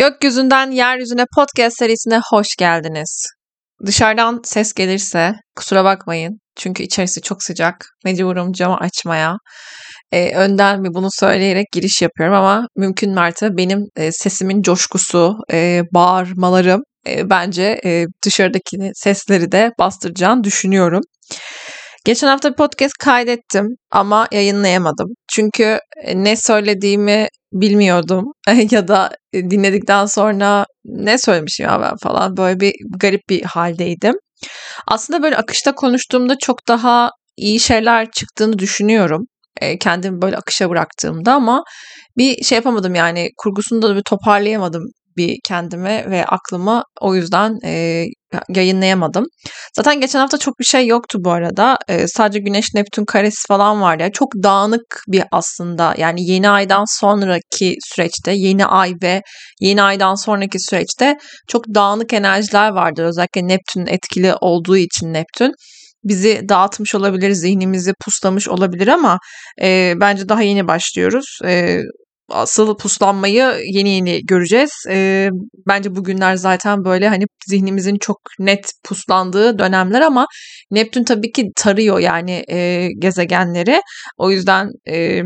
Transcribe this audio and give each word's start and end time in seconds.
Gökyüzünden 0.00 0.70
Yeryüzüne 0.70 1.24
podcast 1.34 1.78
serisine 1.78 2.20
hoş 2.30 2.56
geldiniz. 2.58 3.26
Dışarıdan 3.86 4.40
ses 4.44 4.72
gelirse 4.72 5.32
kusura 5.56 5.84
bakmayın. 5.84 6.38
Çünkü 6.56 6.82
içerisi 6.82 7.22
çok 7.22 7.42
sıcak. 7.42 7.86
Mecburum 8.04 8.52
camı 8.52 8.76
açmaya. 8.76 9.36
Ee, 10.12 10.34
önden 10.36 10.80
mi 10.80 10.88
bunu 10.94 11.08
söyleyerek 11.10 11.66
giriş 11.72 12.02
yapıyorum 12.02 12.34
ama 12.34 12.66
mümkün 12.76 13.14
mertebe 13.14 13.56
benim 13.56 13.78
e, 13.96 14.12
sesimin 14.12 14.62
coşkusu, 14.62 15.36
e, 15.52 15.82
bağırmalarım 15.94 16.80
e, 17.06 17.30
bence 17.30 17.80
e, 17.84 18.06
dışarıdaki 18.24 18.76
sesleri 18.94 19.52
de 19.52 19.70
bastıracağını 19.78 20.44
düşünüyorum. 20.44 21.02
Geçen 22.04 22.28
hafta 22.28 22.50
bir 22.50 22.56
podcast 22.56 22.94
kaydettim 22.98 23.66
ama 23.90 24.28
yayınlayamadım. 24.32 25.08
Çünkü 25.28 25.78
e, 26.04 26.24
ne 26.24 26.36
söylediğimi 26.36 27.28
bilmiyordum 27.52 28.24
ya 28.70 28.88
da 28.88 29.10
e, 29.32 29.50
dinledikten 29.50 30.06
sonra 30.06 30.66
ne 30.84 31.18
söylemişim 31.18 31.66
ya 31.66 31.80
ben 31.80 31.96
falan 32.02 32.36
böyle 32.36 32.60
bir 32.60 32.72
garip 33.00 33.20
bir 33.28 33.42
haldeydim. 33.42 34.14
Aslında 34.86 35.22
böyle 35.22 35.36
akışta 35.36 35.74
konuştuğumda 35.74 36.38
çok 36.38 36.68
daha 36.68 37.10
iyi 37.36 37.60
şeyler 37.60 38.10
çıktığını 38.10 38.58
düşünüyorum. 38.58 39.26
E, 39.60 39.78
kendimi 39.78 40.22
böyle 40.22 40.36
akışa 40.36 40.70
bıraktığımda 40.70 41.34
ama 41.34 41.62
bir 42.18 42.44
şey 42.44 42.56
yapamadım 42.56 42.94
yani 42.94 43.28
kurgusunu 43.36 43.82
da 43.82 43.96
bir 43.96 44.02
toparlayamadım 44.02 44.82
bir 45.16 45.36
kendime 45.44 46.10
ve 46.10 46.24
aklıma 46.24 46.84
o 47.00 47.14
yüzden 47.14 47.58
e, 47.64 48.04
yayınlayamadım. 48.48 49.24
Zaten 49.76 50.00
geçen 50.00 50.18
hafta 50.18 50.38
çok 50.38 50.58
bir 50.60 50.64
şey 50.64 50.86
yoktu 50.86 51.18
bu 51.20 51.30
arada. 51.30 51.78
E, 51.88 52.06
sadece 52.08 52.38
Güneş 52.38 52.74
Neptün 52.74 53.04
karesi 53.04 53.46
falan 53.48 53.80
vardı. 53.80 54.02
Yani 54.02 54.12
çok 54.12 54.28
dağınık 54.42 55.02
bir 55.08 55.22
aslında 55.32 55.94
yani 55.98 56.30
yeni 56.30 56.48
aydan 56.48 56.84
sonraki 57.00 57.76
süreçte 57.84 58.32
yeni 58.32 58.66
ay 58.66 58.92
ve 59.02 59.22
yeni 59.60 59.82
aydan 59.82 60.14
sonraki 60.14 60.58
süreçte 60.60 61.16
çok 61.48 61.64
dağınık 61.74 62.12
enerjiler 62.12 62.70
vardır. 62.70 63.04
Özellikle 63.04 63.48
Neptün 63.48 63.86
etkili 63.86 64.34
olduğu 64.40 64.76
için 64.76 65.12
Neptün 65.12 65.52
bizi 66.04 66.40
dağıtmış 66.48 66.94
olabilir, 66.94 67.32
zihnimizi 67.32 67.92
puslamış 68.04 68.48
olabilir 68.48 68.88
ama 68.88 69.18
e, 69.62 69.94
bence 70.00 70.28
daha 70.28 70.42
yeni 70.42 70.68
başlıyoruz. 70.68 71.38
E, 71.44 71.80
asıl 72.30 72.76
puslanmayı 72.76 73.54
yeni 73.64 73.90
yeni 73.90 74.20
göreceğiz. 74.26 74.70
E, 74.90 75.28
bence 75.68 75.96
bugünler 75.96 76.36
zaten 76.36 76.84
böyle 76.84 77.08
hani 77.08 77.24
zihnimizin 77.46 77.98
çok 78.00 78.20
net 78.38 78.72
puslandığı 78.84 79.58
dönemler 79.58 80.00
ama 80.00 80.26
Neptün 80.70 81.04
tabii 81.04 81.32
ki 81.32 81.46
tarıyor 81.56 81.98
yani 81.98 82.44
e, 82.48 82.88
gezegenleri. 82.98 83.80
O 84.18 84.30
yüzden 84.30 84.68
e, 84.88 85.22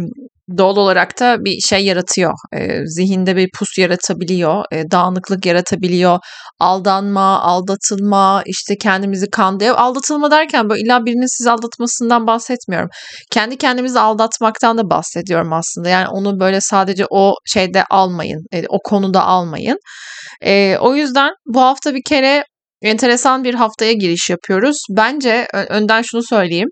doğal 0.58 0.76
olarak 0.76 1.20
da 1.20 1.36
bir 1.44 1.60
şey 1.60 1.84
yaratıyor. 1.84 2.32
E, 2.56 2.86
zihinde 2.86 3.36
bir 3.36 3.48
pus 3.58 3.78
yaratabiliyor, 3.78 4.64
e, 4.72 4.90
dağınıklık 4.90 5.46
yaratabiliyor. 5.46 6.18
Aldanma, 6.60 7.40
aldatılma, 7.40 8.42
işte 8.46 8.76
kendimizi 8.76 9.30
kandırıyor. 9.30 9.76
Aldatılma 9.76 10.30
derken 10.30 10.68
böyle 10.70 10.82
illa 10.82 11.04
birinin 11.06 11.38
sizi 11.38 11.50
aldatmasından 11.50 12.26
bahsetmiyorum. 12.26 12.88
Kendi 13.30 13.56
kendimizi 13.56 14.00
aldatmaktan 14.00 14.78
da 14.78 14.90
bahsediyorum 14.90 15.52
aslında. 15.52 15.88
Yani 15.88 16.08
onu 16.08 16.40
böyle 16.40 16.60
sadece 16.60 17.06
o 17.10 17.34
şeyde 17.46 17.84
almayın, 17.90 18.40
e, 18.52 18.64
o 18.68 18.78
konuda 18.84 19.24
almayın. 19.24 19.78
E, 20.42 20.76
o 20.80 20.94
yüzden 20.94 21.30
bu 21.46 21.60
hafta 21.60 21.94
bir 21.94 22.02
kere 22.06 22.44
enteresan 22.82 23.44
bir 23.44 23.54
haftaya 23.54 23.92
giriş 23.92 24.30
yapıyoruz. 24.30 24.76
Bence 24.90 25.46
önden 25.68 26.02
şunu 26.02 26.22
söyleyeyim. 26.22 26.68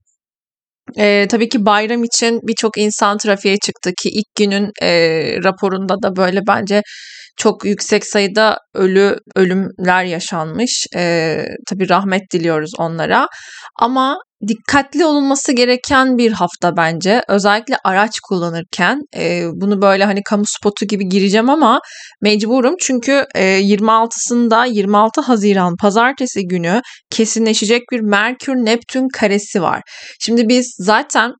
E, 0.98 1.26
tabii 1.30 1.48
ki 1.48 1.66
bayram 1.66 2.04
için 2.04 2.40
birçok 2.42 2.78
insan 2.78 3.18
trafiğe 3.18 3.56
çıktı 3.58 3.90
ki 4.02 4.08
ilk 4.08 4.34
günün 4.38 4.70
e, 4.82 4.90
raporunda 5.44 5.94
da 6.02 6.16
böyle 6.16 6.40
bence 6.48 6.82
çok 7.36 7.64
yüksek 7.64 8.06
sayıda 8.06 8.58
ölü 8.74 9.16
ölümler 9.36 10.04
yaşanmış. 10.04 10.86
E, 10.96 11.44
tabii 11.70 11.88
rahmet 11.88 12.22
diliyoruz 12.32 12.70
onlara. 12.78 13.26
Ama 13.80 14.16
dikkatli 14.48 15.04
olunması 15.04 15.52
gereken 15.52 16.18
bir 16.18 16.32
hafta 16.32 16.76
bence. 16.76 17.22
Özellikle 17.28 17.76
araç 17.84 18.20
kullanırken 18.20 19.00
e, 19.16 19.44
bunu 19.54 19.82
böyle 19.82 20.04
hani 20.04 20.22
kamu 20.22 20.44
spotu 20.46 20.86
gibi 20.86 21.08
gireceğim 21.08 21.50
ama 21.50 21.80
mecburum 22.22 22.74
çünkü 22.80 23.24
e, 23.34 23.60
26'sında 23.60 24.68
26 24.72 25.20
Haziran 25.20 25.76
pazartesi 25.76 26.46
günü 26.48 26.82
kesinleşecek 27.10 27.82
bir 27.92 28.00
Merkür 28.00 28.54
Neptün 28.54 29.08
karesi 29.08 29.62
var. 29.62 29.82
Şimdi 30.20 30.48
biz 30.48 30.74
zaten 30.78 31.32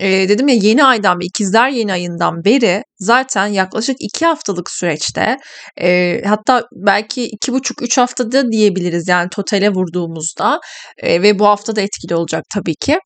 e, 0.00 0.28
dedim 0.28 0.48
ya 0.48 0.54
yeni 0.54 0.84
aydan 0.84 1.20
bir 1.20 1.26
ikizler 1.26 1.68
yeni 1.68 1.92
ayından 1.92 2.44
beri 2.44 2.82
zaten 2.98 3.46
yaklaşık 3.46 3.96
iki 4.00 4.26
haftalık 4.26 4.70
süreçte 4.70 5.36
e, 5.80 6.20
hatta 6.26 6.64
belki 6.72 7.24
iki 7.24 7.52
buçuk 7.52 7.82
üç 7.82 7.98
haftada 7.98 8.52
diyebiliriz 8.52 9.08
yani 9.08 9.28
totale 9.30 9.70
vurduğumuzda 9.70 10.60
e, 10.98 11.22
ve 11.22 11.38
bu 11.38 11.46
hafta 11.46 11.76
da 11.76 11.80
etkili 11.80 12.14
olacak 12.14 12.44
tabii 12.54 12.74
ki. 12.74 12.98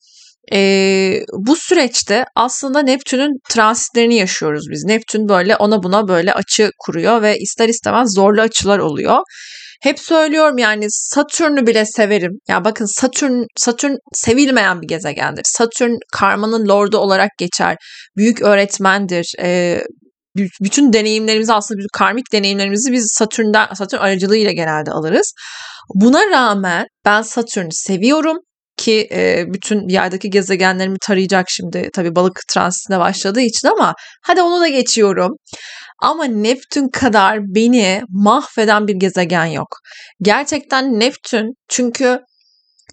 E, 0.53 1.21
bu 1.47 1.57
süreçte 1.57 2.25
aslında 2.35 2.83
Neptün'ün 2.83 3.33
transitlerini 3.51 4.15
yaşıyoruz 4.15 4.65
biz. 4.71 4.85
Neptün 4.85 5.29
böyle 5.29 5.57
ona 5.57 5.83
buna 5.83 6.09
böyle 6.09 6.33
açı 6.33 6.71
kuruyor 6.79 7.23
ve 7.23 7.39
ister 7.39 7.69
istemez 7.69 8.15
zorlu 8.15 8.41
açılar 8.41 8.79
oluyor. 8.79 9.19
Hep 9.83 10.01
söylüyorum 10.01 10.59
yani 10.59 10.87
Satürn'ü 10.89 11.67
bile 11.67 11.87
severim. 11.87 12.33
Ya 12.49 12.65
bakın 12.65 13.01
Satürn 13.01 13.45
Satürn 13.57 13.95
sevilmeyen 14.13 14.83
bir 14.83 14.89
gezegendir. 14.89 15.43
Satürn 15.45 15.93
karmanın 16.13 16.69
lordu 16.69 16.99
olarak 16.99 17.31
geçer. 17.39 17.77
Büyük 18.17 18.43
öğretmendir. 18.43 19.33
Ee, 19.43 19.83
bütün 20.63 20.93
deneyimlerimizi 20.93 21.53
aslında 21.53 21.79
bütün 21.79 21.99
karmik 21.99 22.33
deneyimlerimizi 22.33 22.93
biz 22.93 23.15
Satürn'den 23.19 23.75
Satürn 23.75 24.01
aracılığıyla 24.01 24.53
genelde 24.53 24.91
alırız. 24.91 25.33
Buna 25.95 26.31
rağmen 26.31 26.87
ben 27.05 27.23
Satürn'ü 27.23 27.73
seviyorum 27.73 28.37
ki 28.77 29.09
e, 29.13 29.45
bütün 29.49 29.89
yerdeki 29.89 30.31
gezegenlerimi 30.31 30.97
tarayacak 31.07 31.47
şimdi 31.49 31.91
tabii 31.95 32.15
balık 32.15 32.41
transitine 32.53 32.99
başladığı 32.99 33.41
için 33.41 33.69
ama 33.69 33.95
hadi 34.23 34.43
onu 34.43 34.61
da 34.61 34.69
geçiyorum. 34.69 35.33
Ama 36.03 36.25
Neptün 36.25 36.89
kadar 36.89 37.39
beni 37.41 38.03
mahveden 38.09 38.89
bir 38.89 38.95
gezegen 38.95 39.47
yok. 39.47 39.69
Gerçekten 40.23 41.01
Neptün 41.01 41.55
çünkü 41.69 42.21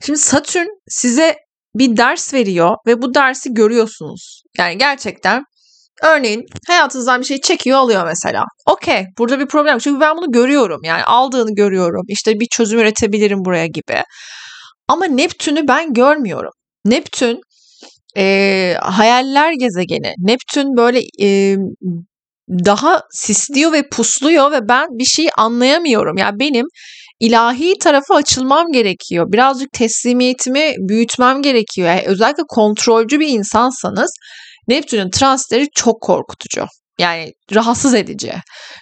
şimdi 0.05 0.19
Satürn 0.19 0.67
size 0.87 1.35
bir 1.75 1.97
ders 1.97 2.33
veriyor 2.33 2.75
ve 2.87 3.01
bu 3.01 3.13
dersi 3.13 3.53
görüyorsunuz. 3.53 4.43
Yani 4.57 4.77
gerçekten 4.77 5.43
örneğin 6.03 6.45
hayatınızdan 6.67 7.21
bir 7.21 7.25
şey 7.25 7.41
çekiyor 7.41 7.77
alıyor 7.77 8.05
mesela. 8.05 8.43
Okey 8.65 9.05
burada 9.17 9.39
bir 9.39 9.47
problem 9.47 9.77
çünkü 9.79 9.99
ben 9.99 10.17
bunu 10.17 10.31
görüyorum 10.31 10.81
yani 10.83 11.03
aldığını 11.03 11.55
görüyorum 11.55 12.03
işte 12.07 12.39
bir 12.39 12.47
çözüm 12.51 12.79
üretebilirim 12.79 13.45
buraya 13.45 13.67
gibi. 13.67 14.03
Ama 14.87 15.05
Neptün'ü 15.05 15.67
ben 15.67 15.93
görmüyorum. 15.93 16.51
Neptün 16.85 17.41
e, 18.17 18.75
hayaller 18.81 19.53
gezegeni. 19.59 20.13
Neptün 20.17 20.77
böyle 20.77 20.99
e, 21.21 21.57
daha 22.65 23.01
sisliyor 23.11 23.71
ve 23.71 23.89
pusluyor 23.89 24.51
ve 24.51 24.59
ben 24.69 24.87
bir 24.89 25.05
şey 25.05 25.27
anlayamıyorum. 25.37 26.17
Yani 26.17 26.39
benim 26.39 26.65
ilahi 27.19 27.73
tarafa 27.79 28.15
açılmam 28.15 28.71
gerekiyor. 28.71 29.25
Birazcık 29.31 29.71
teslimiyetimi 29.73 30.75
büyütmem 30.79 31.41
gerekiyor. 31.41 31.87
Yani 31.87 32.03
özellikle 32.05 32.43
kontrolcü 32.47 33.19
bir 33.19 33.27
insansanız 33.27 34.11
Neptün'ün 34.67 35.09
transitleri 35.09 35.67
çok 35.75 36.01
korkutucu. 36.01 36.65
Yani 36.99 37.31
rahatsız 37.53 37.93
edici. 37.93 38.33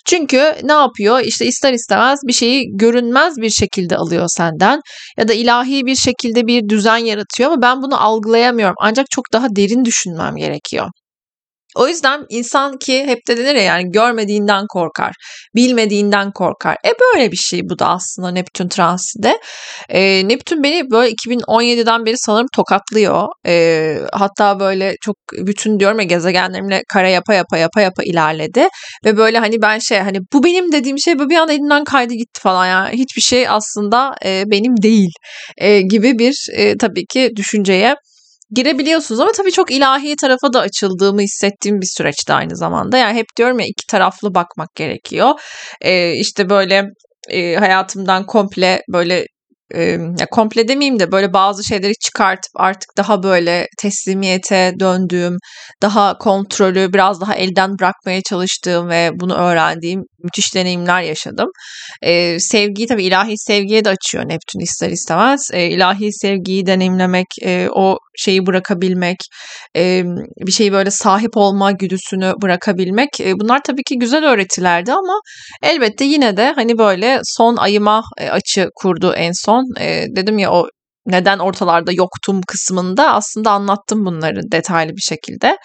Çünkü 0.05 0.55
ne 0.63 0.73
yapıyor? 0.73 1.19
İşte 1.19 1.45
ister 1.45 1.73
istemez 1.73 2.19
bir 2.27 2.33
şeyi 2.33 2.65
görünmez 2.73 3.33
bir 3.37 3.49
şekilde 3.49 3.97
alıyor 3.97 4.27
senden 4.27 4.79
ya 5.17 5.27
da 5.27 5.33
ilahi 5.33 5.85
bir 5.85 5.95
şekilde 5.95 6.47
bir 6.47 6.69
düzen 6.69 6.97
yaratıyor 6.97 7.51
ama 7.51 7.61
ben 7.61 7.81
bunu 7.81 8.03
algılayamıyorum. 8.03 8.75
Ancak 8.81 9.05
çok 9.11 9.25
daha 9.33 9.47
derin 9.55 9.85
düşünmem 9.85 10.35
gerekiyor. 10.35 10.87
O 11.75 11.87
yüzden 11.87 12.25
insan 12.29 12.77
ki 12.77 13.05
hep 13.05 13.27
de 13.27 13.37
denir 13.37 13.55
ya 13.55 13.61
yani 13.61 13.91
görmediğinden 13.91 14.65
korkar, 14.69 15.13
bilmediğinden 15.55 16.31
korkar. 16.31 16.77
E 16.85 16.91
böyle 17.01 17.31
bir 17.31 17.37
şey 17.37 17.61
bu 17.69 17.79
da 17.79 17.87
aslında 17.87 18.31
Neptün 18.31 18.67
transide. 18.67 19.39
E, 19.89 20.27
Neptün 20.27 20.63
beni 20.63 20.91
böyle 20.91 21.11
2017'den 21.11 22.05
beri 22.05 22.15
sanırım 22.17 22.47
tokatlıyor. 22.55 23.27
E, 23.47 23.97
hatta 24.13 24.59
böyle 24.59 24.95
çok 25.01 25.15
bütün 25.33 25.79
diyorum 25.79 25.99
ya 25.99 26.05
gezegenlerimle 26.05 26.81
kare 26.93 27.11
yapa 27.11 27.33
yapa 27.33 27.57
yapa 27.57 27.81
yapa 27.81 28.03
ilerledi. 28.03 28.67
Ve 29.05 29.17
böyle 29.17 29.39
hani 29.39 29.61
ben 29.61 29.79
şey 29.79 29.99
hani 29.99 30.17
bu 30.33 30.43
benim 30.43 30.71
dediğim 30.71 30.99
şey 30.99 31.19
bir 31.19 31.35
anda 31.35 31.53
elimden 31.53 31.83
kaydı 31.83 32.13
gitti 32.13 32.41
falan 32.41 32.65
yani 32.65 32.97
hiçbir 32.97 33.21
şey 33.21 33.49
aslında 33.49 34.15
e, 34.25 34.43
benim 34.47 34.81
değil 34.81 35.11
e, 35.57 35.81
gibi 35.81 36.19
bir 36.19 36.35
e, 36.53 36.77
tabii 36.77 37.05
ki 37.05 37.29
düşünceye 37.35 37.95
girebiliyorsunuz 38.51 39.19
ama 39.19 39.31
tabii 39.31 39.51
çok 39.51 39.71
ilahi 39.71 40.15
tarafa 40.15 40.53
da 40.53 40.59
açıldığımı 40.59 41.21
hissettiğim 41.21 41.81
bir 41.81 41.89
süreçte 41.97 42.33
aynı 42.33 42.55
zamanda. 42.57 42.97
Yani 42.97 43.17
hep 43.17 43.25
diyorum 43.37 43.59
ya 43.59 43.65
iki 43.65 43.87
taraflı 43.87 44.35
bakmak 44.35 44.75
gerekiyor. 44.75 45.29
Ee, 45.81 46.13
işte 46.13 46.49
böyle 46.49 46.83
e, 47.29 47.55
hayatımdan 47.55 48.25
komple 48.25 48.81
böyle 48.93 49.25
e, 49.75 49.97
komple 50.31 50.67
demeyeyim 50.67 50.99
de 50.99 51.11
böyle 51.11 51.33
bazı 51.33 51.63
şeyleri 51.63 51.93
çıkartıp 51.95 52.51
artık 52.55 52.89
daha 52.97 53.23
böyle 53.23 53.67
teslimiyete 53.81 54.73
döndüğüm, 54.79 55.37
daha 55.81 56.17
kontrolü 56.17 56.93
biraz 56.93 57.21
daha 57.21 57.35
elden 57.35 57.79
bırakmaya 57.79 58.21
çalıştığım 58.21 58.89
ve 58.89 59.09
bunu 59.13 59.33
öğrendiğim 59.33 60.03
müthiş 60.23 60.55
deneyimler 60.55 61.01
yaşadım. 61.01 61.49
E, 62.01 62.39
sevgiyi 62.39 62.87
tabii 62.87 63.03
ilahi 63.03 63.33
sevgiye 63.37 63.85
de 63.85 63.89
açıyor 63.89 64.23
Neptün 64.23 64.59
ister 64.59 64.89
istemez. 64.89 65.49
E, 65.53 65.67
ilahi 65.67 66.13
sevgiyi 66.13 66.65
deneyimlemek, 66.65 67.27
e, 67.41 67.67
o 67.75 67.97
şeyi 68.17 68.45
bırakabilmek, 68.45 69.17
e, 69.77 70.03
bir 70.45 70.51
şeyi 70.51 70.71
böyle 70.71 70.91
sahip 70.91 71.37
olma 71.37 71.71
güdüsünü 71.71 72.33
bırakabilmek 72.41 73.09
e, 73.19 73.33
bunlar 73.39 73.59
tabii 73.63 73.83
ki 73.83 73.99
güzel 73.99 74.25
öğretilerdi 74.25 74.93
ama 74.93 75.19
elbette 75.63 76.05
yine 76.05 76.37
de 76.37 76.53
hani 76.55 76.77
böyle 76.77 77.19
son 77.23 77.57
ayıma 77.57 78.01
açı 78.31 78.69
kurdu 78.75 79.13
en 79.13 79.31
son. 79.45 79.60
E, 79.79 80.05
dedim 80.15 80.37
ya 80.37 80.51
o 80.51 80.67
neden 81.05 81.39
ortalarda 81.39 81.91
yoktum 81.91 82.41
kısmında 82.47 83.13
aslında 83.13 83.51
anlattım 83.51 84.05
bunları 84.05 84.51
detaylı 84.51 84.91
bir 84.91 85.01
şekilde. 85.01 85.57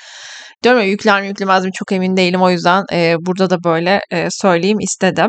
Diyorum 0.63 0.81
ya 0.81 0.87
yükler 0.87 1.23
mi 1.23 1.29
yüklemez 1.29 1.65
mi 1.65 1.71
çok 1.73 1.93
emin 1.93 2.17
değilim 2.17 2.43
o 2.43 2.51
yüzden 2.51 2.85
e, 2.93 3.17
burada 3.21 3.51
da 3.51 3.65
böyle 3.65 4.01
e, 4.11 4.29
söyleyeyim 4.31 4.79
istedim. 4.81 5.27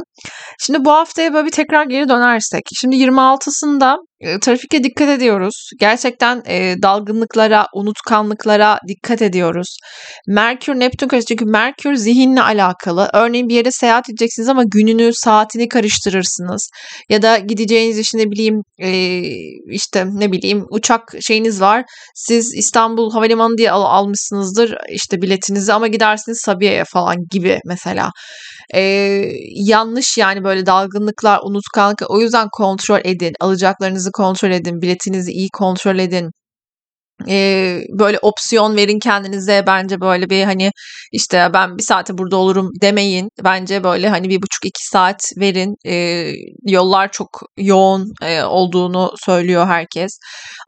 Şimdi 0.59 0.85
bu 0.85 0.91
haftaya 0.91 1.33
böyle 1.33 1.45
bir 1.45 1.51
tekrar 1.51 1.85
geri 1.85 2.09
dönersek. 2.09 2.63
Şimdi 2.79 2.95
26'sında 2.95 3.97
e, 4.19 4.39
trafikte 4.39 4.83
dikkat 4.83 5.09
ediyoruz. 5.09 5.69
Gerçekten 5.79 6.43
e, 6.47 6.75
dalgınlıklara, 6.81 7.67
unutkanlıklara 7.73 8.79
dikkat 8.87 9.21
ediyoruz. 9.21 9.77
Merkür, 10.27 10.73
Neptün 10.75 11.07
karıştı. 11.07 11.27
Çünkü 11.29 11.45
Merkür 11.45 11.95
zihinle 11.95 12.41
alakalı. 12.41 13.09
Örneğin 13.13 13.49
bir 13.49 13.55
yere 13.55 13.71
seyahat 13.71 14.09
edeceksiniz 14.09 14.49
ama 14.49 14.63
gününü, 14.63 15.11
saatini 15.13 15.67
karıştırırsınız. 15.67 16.69
Ya 17.09 17.21
da 17.21 17.37
gideceğiniz 17.37 17.99
işte 17.99 18.17
ne 18.17 18.31
bileyim 18.31 18.61
e, 18.79 19.21
işte 19.71 20.05
ne 20.13 20.31
bileyim 20.31 20.65
uçak 20.69 21.01
şeyiniz 21.21 21.61
var. 21.61 21.83
Siz 22.15 22.53
İstanbul 22.57 23.11
Havalimanı 23.11 23.57
diye 23.57 23.71
al, 23.71 23.81
almışsınızdır 23.81 24.77
işte 24.89 25.16
biletinizi 25.21 25.73
ama 25.73 25.87
gidersiniz 25.87 26.41
Sabiha'ya 26.45 26.83
falan 26.93 27.15
gibi 27.31 27.59
mesela. 27.65 28.09
E, 28.73 28.81
yanlış 29.55 30.17
yani 30.17 30.43
böyle 30.43 30.65
dalgınlıklar, 30.65 31.39
unutkanlık. 31.43 32.01
O 32.09 32.19
yüzden 32.21 32.47
kontrol 32.51 32.99
edin. 33.03 33.33
Alacaklarınızı 33.39 34.11
kontrol 34.11 34.51
edin. 34.51 34.81
Biletinizi 34.81 35.31
iyi 35.31 35.49
kontrol 35.53 35.99
edin 35.99 36.31
e, 37.29 37.79
böyle 37.99 38.19
opsiyon 38.21 38.75
verin 38.75 38.99
kendinize 38.99 39.63
bence 39.67 40.01
böyle 40.01 40.29
bir 40.29 40.43
hani 40.43 40.71
işte 41.11 41.49
ben 41.53 41.77
bir 41.77 41.83
saate 41.83 42.17
burada 42.17 42.37
olurum 42.37 42.69
demeyin. 42.81 43.29
Bence 43.43 43.83
böyle 43.83 44.09
hani 44.09 44.29
bir 44.29 44.41
buçuk 44.41 44.65
iki 44.65 44.87
saat 44.91 45.21
verin. 45.39 45.75
E, 45.85 46.31
yollar 46.65 47.11
çok 47.11 47.29
yoğun 47.57 48.11
e, 48.21 48.43
olduğunu 48.43 49.11
söylüyor 49.25 49.67
herkes. 49.67 50.11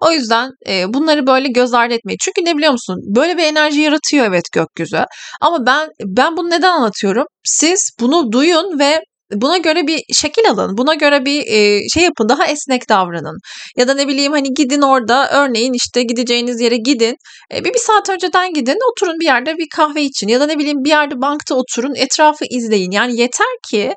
O 0.02 0.12
yüzden 0.12 0.50
e, 0.68 0.94
bunları 0.94 1.28
böyle 1.28 1.48
göz 1.48 1.74
ardı 1.74 1.94
etmeyin. 1.94 2.18
Çünkü 2.22 2.46
ne 2.46 2.58
biliyor 2.58 2.72
musun? 2.72 2.96
Böyle 3.16 3.38
bir 3.38 3.44
enerji 3.44 3.82
yaratıyor 3.82 4.26
evet 4.26 4.46
gökyüzü. 4.54 5.06
Ama 5.42 5.66
ben 5.66 5.90
ben 6.06 6.38
bunu 6.38 6.50
neden 6.50 6.72
anlatıyorum? 6.72 7.26
Siz 7.44 7.92
bunu 8.00 8.32
duyun 8.32 8.80
ve 8.80 9.00
buna 9.34 9.58
göre 9.58 9.88
bir 9.88 10.04
şekil 10.14 10.50
alın. 10.50 10.78
Buna 10.78 10.94
göre 10.94 11.26
bir 11.26 11.42
e, 11.48 11.90
şey 11.90 12.04
yapın. 12.04 12.30
Daha 12.30 12.46
esnek 12.46 12.90
davranın. 12.90 13.38
Ya 13.78 13.88
da 13.88 13.94
ne 13.94 14.08
bileyim 14.08 14.32
hani 14.32 14.54
gidin 14.54 14.82
orada 14.82 15.30
örneğin 15.32 15.74
işte 15.74 16.04
gideceğiniz 16.04 16.62
yere 16.62 16.78
gidin. 16.78 17.16
E, 17.54 17.66
bir, 17.66 17.74
bir 17.74 17.80
saat 17.80 18.10
önceden 18.10 18.54
gidin. 18.54 18.78
Oturun 18.92 19.20
bir 19.20 19.26
yerde 19.26 19.58
bir 19.58 19.68
kahve 19.76 20.04
için. 20.04 20.28
Ya 20.28 20.40
da 20.40 20.46
ne 20.46 20.58
bileyim 20.58 20.84
bir 20.84 20.90
yerde 20.90 21.22
bankta 21.22 21.56
oturun. 21.56 21.96
Etrafı 21.96 22.46
izleyin. 22.50 22.92
Yani 22.92 23.20
yeter 23.20 23.56
ki 23.70 23.94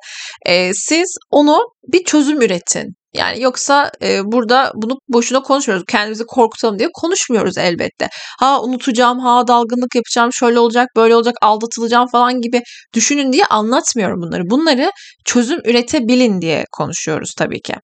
e, 0.47 0.75
siz 0.75 1.17
onu 1.31 1.59
bir 1.93 2.05
çözüm 2.05 2.43
üretin. 2.43 3.02
Yani 3.15 3.43
yoksa 3.43 3.91
e, 4.03 4.21
burada 4.25 4.73
bunu 4.75 4.99
boşuna 5.09 5.43
konuşmuyoruz. 5.43 5.85
Kendimizi 5.89 6.25
korkutalım 6.27 6.79
diye 6.79 6.89
konuşmuyoruz 6.95 7.59
elbette. 7.59 8.09
Ha 8.41 8.63
unutacağım, 8.63 9.19
ha 9.19 9.47
dalgınlık 9.49 9.95
yapacağım, 9.95 10.31
şöyle 10.33 10.59
olacak, 10.59 10.89
böyle 10.97 11.17
olacak, 11.17 11.35
aldatılacağım 11.43 12.07
falan 12.13 12.41
gibi 12.41 12.63
düşünün 12.95 13.33
diye 13.33 13.45
anlatmıyorum 13.45 14.23
bunları. 14.23 14.43
Bunları 14.51 14.91
çözüm 15.25 15.61
üretebilin 15.65 16.41
diye 16.41 16.65
konuşuyoruz 16.73 17.35
tabii 17.39 17.61
ki. 17.61 17.75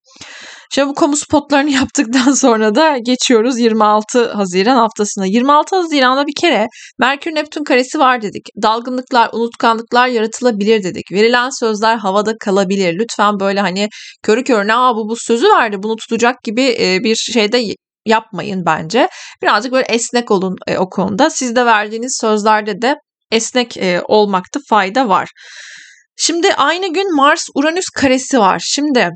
Şimdi 0.71 0.89
bu 0.89 0.95
kamu 0.95 1.17
spotlarını 1.17 1.71
yaptıktan 1.81 2.33
sonra 2.33 2.75
da 2.75 2.99
geçiyoruz 2.99 3.59
26 3.59 4.33
Haziran 4.33 4.77
haftasına. 4.77 5.27
26 5.27 5.77
Haziran'da 5.77 6.27
bir 6.27 6.35
kere 6.41 6.67
Merkür 6.99 7.35
Neptün 7.35 7.65
karesi 7.65 7.99
var 7.99 8.23
dedik. 8.23 8.49
Dalgınlıklar, 8.63 9.31
unutkanlıklar 9.33 10.09
yaratılabilir 10.09 10.83
dedik. 10.83 11.13
Verilen 11.13 11.51
sözler 11.61 11.97
havada 11.97 12.33
kalabilir. 12.41 12.99
Lütfen 12.99 13.41
böyle 13.41 13.61
hani 13.61 13.89
körü 14.23 14.45
körüne 14.45 14.75
Aa, 14.75 14.97
bu, 14.97 15.09
bu 15.09 15.17
sözü 15.17 15.47
verdi 15.49 15.77
bunu 15.83 15.97
tutacak 15.97 16.43
gibi 16.43 16.77
bir 17.05 17.15
şeyde 17.15 17.63
yapmayın 18.07 18.63
bence. 18.67 19.09
Birazcık 19.43 19.73
böyle 19.73 19.87
esnek 19.89 20.31
olun 20.31 20.57
o 20.79 20.89
konuda. 20.89 21.31
Sizde 21.31 21.67
verdiğiniz 21.67 22.19
sözlerde 22.21 22.83
de 22.83 22.97
esnek 23.33 23.77
olmakta 24.09 24.61
fayda 24.69 25.09
var. 25.09 25.29
Şimdi 26.17 26.55
aynı 26.55 26.93
gün 26.93 27.17
Mars 27.17 27.47
Uranüs 27.55 27.85
karesi 27.95 28.39
var. 28.39 28.63
Şimdi 28.65 29.11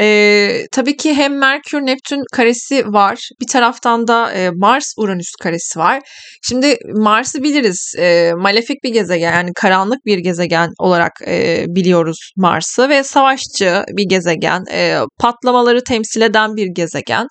e, 0.00 0.66
tabii 0.72 0.96
ki 0.96 1.14
hem 1.14 1.38
Merkür 1.38 1.80
Neptün 1.80 2.22
karesi 2.32 2.86
var. 2.86 3.28
Bir 3.40 3.46
taraftan 3.46 4.08
da 4.08 4.32
e, 4.32 4.50
Mars 4.50 4.94
Uranüs 4.96 5.30
karesi 5.42 5.78
var. 5.78 6.00
Şimdi 6.42 6.78
Mars'ı 6.94 7.42
biliriz. 7.42 7.94
E, 7.98 8.32
malefik 8.36 8.84
bir 8.84 8.92
gezegen 8.92 9.32
yani 9.32 9.50
karanlık 9.54 10.06
bir 10.06 10.18
gezegen 10.18 10.70
olarak 10.78 11.12
e, 11.26 11.64
biliyoruz 11.68 12.32
Mars'ı 12.36 12.88
ve 12.88 13.02
savaşçı 13.02 13.84
bir 13.88 14.08
gezegen. 14.08 14.64
E, 14.72 14.98
patlamaları 15.20 15.84
temsil 15.84 16.20
eden 16.20 16.56
bir 16.56 16.66
gezegen. 16.66 17.26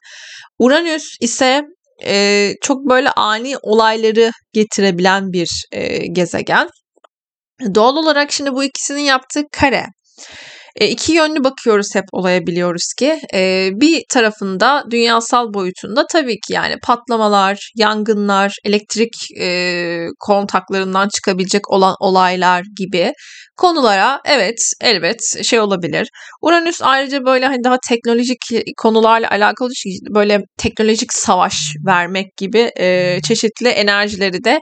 Uranüs 0.60 1.04
ise 1.22 1.62
e, 2.06 2.50
çok 2.62 2.90
böyle 2.90 3.10
ani 3.12 3.56
olayları 3.62 4.32
getirebilen 4.54 5.32
bir 5.34 5.50
e, 5.72 6.08
gezegen. 6.08 6.68
Doğal 7.76 7.96
olarak 7.96 8.32
şimdi 8.32 8.54
bu 8.54 8.64
ikisinin 8.64 9.02
yaptığı 9.02 9.44
kare. 9.52 9.86
E, 10.76 10.88
iki 10.88 11.14
yönlü 11.14 11.44
bakıyoruz 11.44 11.96
hep 11.96 12.06
olaya 12.12 12.48
biliyoruz 12.48 12.94
ki. 13.00 13.20
E, 13.34 13.70
bir 13.74 14.04
tarafında 14.10 14.84
dünyasal 14.92 15.54
boyutunda 15.54 16.06
tabii 16.12 16.40
ki 16.48 16.54
yani 16.54 16.76
patlamalar, 16.84 17.72
yangınlar, 17.76 18.56
elektrik 18.66 19.14
e, 19.40 20.06
kontaklarından 20.20 21.10
çıkabilecek 21.10 21.70
olan 21.72 21.96
olaylar 22.00 22.64
gibi 22.78 23.14
konulara 23.58 24.22
evet 24.26 24.58
elbet 24.82 25.20
şey 25.44 25.60
olabilir. 25.60 26.08
Uranüs 26.42 26.82
ayrıca 26.82 27.26
böyle 27.26 27.46
hani 27.46 27.64
daha 27.64 27.78
teknolojik 27.90 28.40
konularla 28.78 29.30
alakalı 29.30 29.70
böyle 30.16 30.40
teknolojik 30.58 31.14
savaş 31.14 31.56
vermek 31.86 32.38
gibi 32.38 32.72
e, 32.80 33.18
çeşitli 33.28 33.68
enerjileri 33.68 34.44
de 34.44 34.60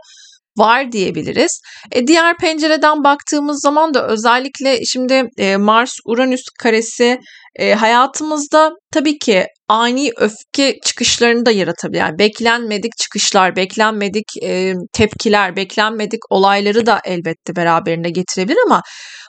var 0.57 0.91
diyebiliriz. 0.91 1.61
E, 1.91 2.07
diğer 2.07 2.37
pencereden 2.37 3.03
baktığımız 3.03 3.61
zaman 3.61 3.93
da 3.93 4.07
özellikle 4.07 4.85
şimdi 4.85 5.23
e, 5.37 5.57
Mars-Uranüs 5.57 6.43
karesi 6.59 7.19
e, 7.55 7.73
hayatımızda 7.73 8.71
tabii 8.93 9.17
ki 9.17 9.45
ani 9.67 10.11
öfke 10.17 10.77
çıkışlarını 10.85 11.45
da 11.45 11.51
yaratabilir. 11.51 11.99
Yani 11.99 12.19
beklenmedik 12.19 12.91
çıkışlar, 12.97 13.55
beklenmedik 13.55 14.43
e, 14.43 14.73
tepkiler, 14.93 15.55
beklenmedik 15.55 16.19
olayları 16.29 16.85
da 16.85 16.99
elbette 17.05 17.55
beraberinde 17.55 18.09
getirebilir 18.09 18.57
ama 18.65 18.81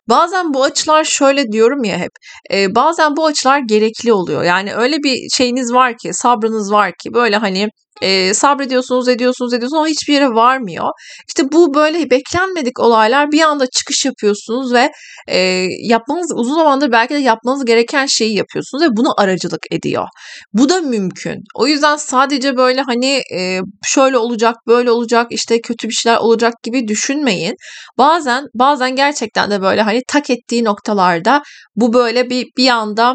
bazen 0.08 0.54
bu 0.54 0.64
açılar 0.64 1.04
şöyle 1.04 1.52
diyorum 1.52 1.84
ya 1.84 1.98
hep. 1.98 2.10
E, 2.52 2.74
bazen 2.74 3.16
bu 3.16 3.26
açılar 3.26 3.60
gerekli 3.68 4.12
oluyor. 4.12 4.44
Yani 4.44 4.74
öyle 4.74 4.96
bir 4.96 5.16
şeyiniz 5.36 5.72
var 5.72 5.94
ki, 6.02 6.10
sabrınız 6.12 6.72
var 6.72 6.92
ki 7.02 7.14
böyle 7.14 7.36
hani 7.36 7.68
e, 8.00 8.34
sabrediyorsunuz, 8.34 9.08
ediyorsunuz, 9.08 9.54
ediyorsunuz 9.54 9.78
ama 9.78 9.88
hiçbir 9.88 10.14
yere 10.14 10.28
varmıyor. 10.28 10.88
İşte 11.28 11.42
bu 11.52 11.74
böyle 11.74 12.10
beklenmedik 12.10 12.80
olaylar 12.80 13.32
bir 13.32 13.40
anda 13.40 13.66
çıkış 13.66 14.04
yapıyorsunuz 14.04 14.72
ve 14.72 14.90
e, 15.28 15.38
yapmanız 15.82 16.32
uzun 16.34 16.54
zamandır 16.54 16.92
belki 16.92 17.14
de 17.14 17.18
yapmanız 17.18 17.64
gereken 17.64 18.06
şeyi 18.06 18.36
yapıyorsunuz 18.36 18.84
ve 18.84 18.96
bunu 18.96 19.20
aracılık 19.20 19.66
ediyor. 19.70 20.06
Bu 20.52 20.68
da 20.68 20.80
mümkün. 20.80 21.36
O 21.54 21.66
yüzden 21.66 21.96
sadece 21.96 22.56
böyle 22.56 22.80
hani 22.80 23.22
e, 23.34 23.60
şöyle 23.84 24.18
olacak, 24.18 24.56
böyle 24.66 24.90
olacak, 24.90 25.26
işte 25.30 25.60
kötü 25.60 25.88
bir 25.88 25.94
şeyler 25.94 26.18
olacak 26.18 26.54
gibi 26.62 26.88
düşünmeyin. 26.88 27.54
Bazen 27.98 28.44
bazen 28.54 28.96
gerçekten 28.96 29.50
de 29.50 29.62
böyle 29.62 29.82
hani 29.82 30.00
tak 30.08 30.30
ettiği 30.30 30.64
noktalarda 30.64 31.42
bu 31.76 31.92
böyle 31.92 32.30
bir 32.30 32.46
bir 32.56 32.68
anda 32.68 33.14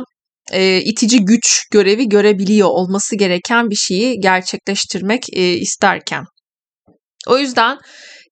e, 0.51 0.81
itici 0.81 1.25
güç 1.25 1.63
görevi 1.71 2.09
görebiliyor 2.09 2.67
olması 2.67 3.15
gereken 3.15 3.69
bir 3.69 3.75
şeyi 3.75 4.19
gerçekleştirmek 4.19 5.23
e, 5.33 5.53
isterken. 5.53 6.23
O 7.27 7.37
yüzden 7.37 7.77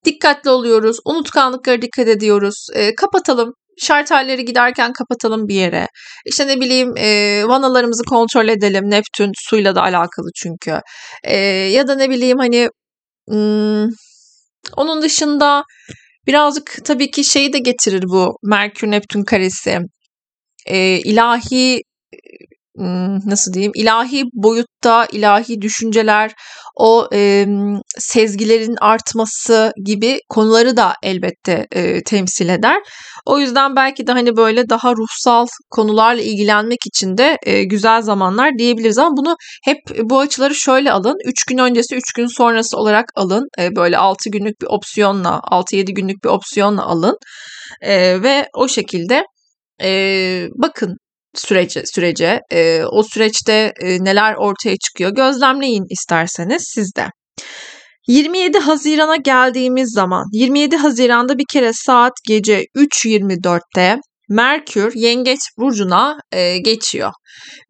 dikkatli 0.06 0.50
oluyoruz, 0.50 0.98
unutkanlıklara 1.06 1.82
dikkat 1.82 2.08
ediyoruz, 2.08 2.68
e, 2.74 2.96
kapatalım. 2.96 3.54
Şartelleri 3.82 4.46
giderken 4.46 4.94
kapatalım 4.94 5.48
bir 5.48 5.56
yere. 5.56 5.88
İşte 6.26 6.48
ne 6.48 6.60
bileyim 6.62 6.98
e, 6.98 7.42
vanalarımızı 7.48 8.04
kontrol 8.04 8.48
edelim. 8.48 8.84
Neptün 8.90 9.32
suyla 9.50 9.76
da 9.76 9.82
alakalı 9.82 10.28
çünkü. 10.36 10.80
E, 11.24 11.38
ya 11.48 11.88
da 11.88 11.96
ne 11.96 12.10
bileyim 12.10 12.38
hani 12.38 12.70
hmm, 13.30 13.90
onun 14.78 15.02
dışında 15.02 15.64
birazcık 16.28 16.78
tabii 16.86 17.12
ki 17.12 17.24
şeyi 17.24 17.54
de 17.54 17.60
getirir 17.60 18.04
bu 18.04 18.38
Merkür 18.44 18.92
Neptün 18.92 19.24
karesi. 19.24 19.80
E, 20.66 21.00
ilahi 21.00 21.82
nasıl 23.26 23.54
diyeyim 23.54 23.72
ilahi 23.76 24.24
boyutta 24.34 25.06
ilahi 25.06 25.62
düşünceler 25.62 26.32
o 26.76 27.08
e, 27.14 27.46
sezgilerin 27.98 28.76
artması 28.82 29.72
gibi 29.86 30.20
konuları 30.30 30.78
da 30.78 30.94
elbette 31.04 31.68
e, 31.72 32.04
temsil 32.04 32.50
eder. 32.50 32.78
O 33.26 33.40
yüzden 33.40 33.76
belki 33.76 34.08
de 34.08 34.12
hani 34.12 34.38
böyle 34.38 34.70
daha 34.70 34.92
ruhsal 34.92 35.48
konularla 35.70 36.22
ilgilenmek 36.22 36.80
için 36.86 37.18
de 37.18 37.38
e, 37.44 37.64
güzel 37.64 38.02
zamanlar 38.02 38.52
diyebiliriz 38.58 38.98
ama 38.98 39.18
bunu 39.18 39.36
hep 39.64 39.78
bu 40.04 40.20
açıları 40.20 40.56
şöyle 40.56 40.92
alın. 40.92 41.18
3 41.26 41.44
gün 41.46 41.58
öncesi 41.58 41.96
3 41.96 42.14
gün 42.14 42.28
sonrası 42.28 42.78
olarak 42.78 43.06
alın. 43.16 43.48
E, 43.60 43.76
böyle 43.76 43.98
6 43.98 44.30
günlük 44.30 44.62
bir 44.62 44.68
opsiyonla 44.68 45.40
6-7 45.52 45.94
günlük 45.94 46.24
bir 46.24 46.30
opsiyonla 46.30 46.84
alın. 46.86 47.18
E, 47.82 48.24
ve 48.24 48.48
o 48.56 48.68
şekilde 48.68 49.24
e, 49.82 50.48
bakın 50.56 50.98
sürece 51.36 51.84
sürece 51.86 52.40
e, 52.52 52.84
o 52.86 53.04
süreçte 53.04 53.74
e, 53.82 54.04
neler 54.04 54.36
ortaya 54.36 54.78
çıkıyor 54.78 55.12
gözlemleyin 55.12 55.86
isterseniz 55.90 56.64
siz 56.76 56.96
de. 56.98 57.08
27 58.08 58.58
Haziran'a 58.58 59.16
geldiğimiz 59.16 59.90
zaman 59.94 60.26
27 60.34 60.76
Haziran'da 60.78 61.38
bir 61.38 61.46
kere 61.54 61.72
saat 61.74 62.14
gece 62.28 62.64
3.24'te 62.76 64.00
Merkür 64.34 64.94
Yengeç 64.96 65.40
burcuna 65.58 66.18
e, 66.32 66.58
geçiyor. 66.58 67.12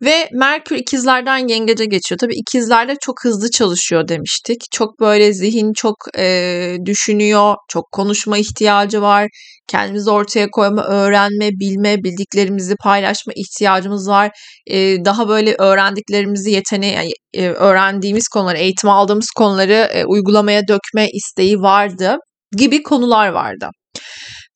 Ve 0.02 0.30
Merkür 0.34 0.76
ikizlerden 0.76 1.48
yengece 1.48 1.86
geçiyor. 1.86 2.20
Tabii 2.20 2.36
ikizlerde 2.36 2.96
çok 3.02 3.16
hızlı 3.24 3.52
çalışıyor 3.52 4.08
demiştik. 4.08 4.62
Çok 4.72 5.00
böyle 5.00 5.34
zihin 5.34 5.74
çok 5.74 5.96
e, 6.18 6.78
düşünüyor, 6.86 7.56
çok 7.70 7.92
konuşma 7.92 8.38
ihtiyacı 8.38 9.02
var. 9.02 9.28
Kendimizi 9.68 10.10
ortaya 10.10 10.48
koyma, 10.52 10.84
öğrenme, 10.84 11.50
bilme, 11.50 11.98
bildiklerimizi 12.04 12.76
paylaşma 12.84 13.34
ihtiyacımız 13.36 14.10
var. 14.10 14.32
E, 14.68 15.06
daha 15.06 15.28
böyle 15.30 15.56
öğrendiklerimizi 15.60 16.52
yeteneği, 16.52 17.14
e, 17.34 17.48
öğrendiğimiz 17.48 18.28
konuları, 18.28 18.58
eğitim 18.58 18.90
aldığımız 18.90 19.32
konuları 19.38 19.90
e, 19.94 20.06
uygulamaya 20.06 20.62
dökme 20.68 21.08
isteği 21.14 21.58
vardı 21.58 22.18
gibi 22.58 22.84
konular 22.84 23.28
vardı. 23.28 23.70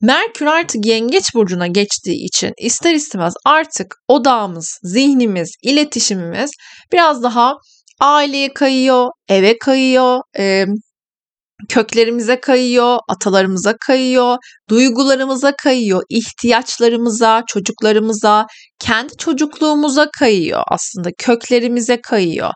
Merkür 0.01 0.45
artık 0.45 0.85
Yengeç 0.85 1.23
burcuna 1.35 1.67
geçtiği 1.67 2.25
için 2.25 2.53
ister 2.57 2.93
istemez 2.93 3.33
artık 3.45 3.95
odağımız, 4.07 4.79
zihnimiz, 4.83 5.55
iletişimimiz 5.63 6.51
biraz 6.93 7.23
daha 7.23 7.55
aileye 7.99 8.53
kayıyor, 8.53 9.09
eve 9.29 9.57
kayıyor, 9.57 10.21
e, 10.39 10.65
köklerimize 11.69 12.39
kayıyor, 12.39 12.99
atalarımıza 13.09 13.75
kayıyor, 13.87 14.37
duygularımıza 14.69 15.53
kayıyor, 15.63 16.01
ihtiyaçlarımıza, 16.09 17.43
çocuklarımıza, 17.47 18.45
kendi 18.79 19.17
çocukluğumuza 19.17 20.07
kayıyor 20.19 20.63
aslında, 20.67 21.09
köklerimize 21.17 22.01
kayıyor. 22.01 22.51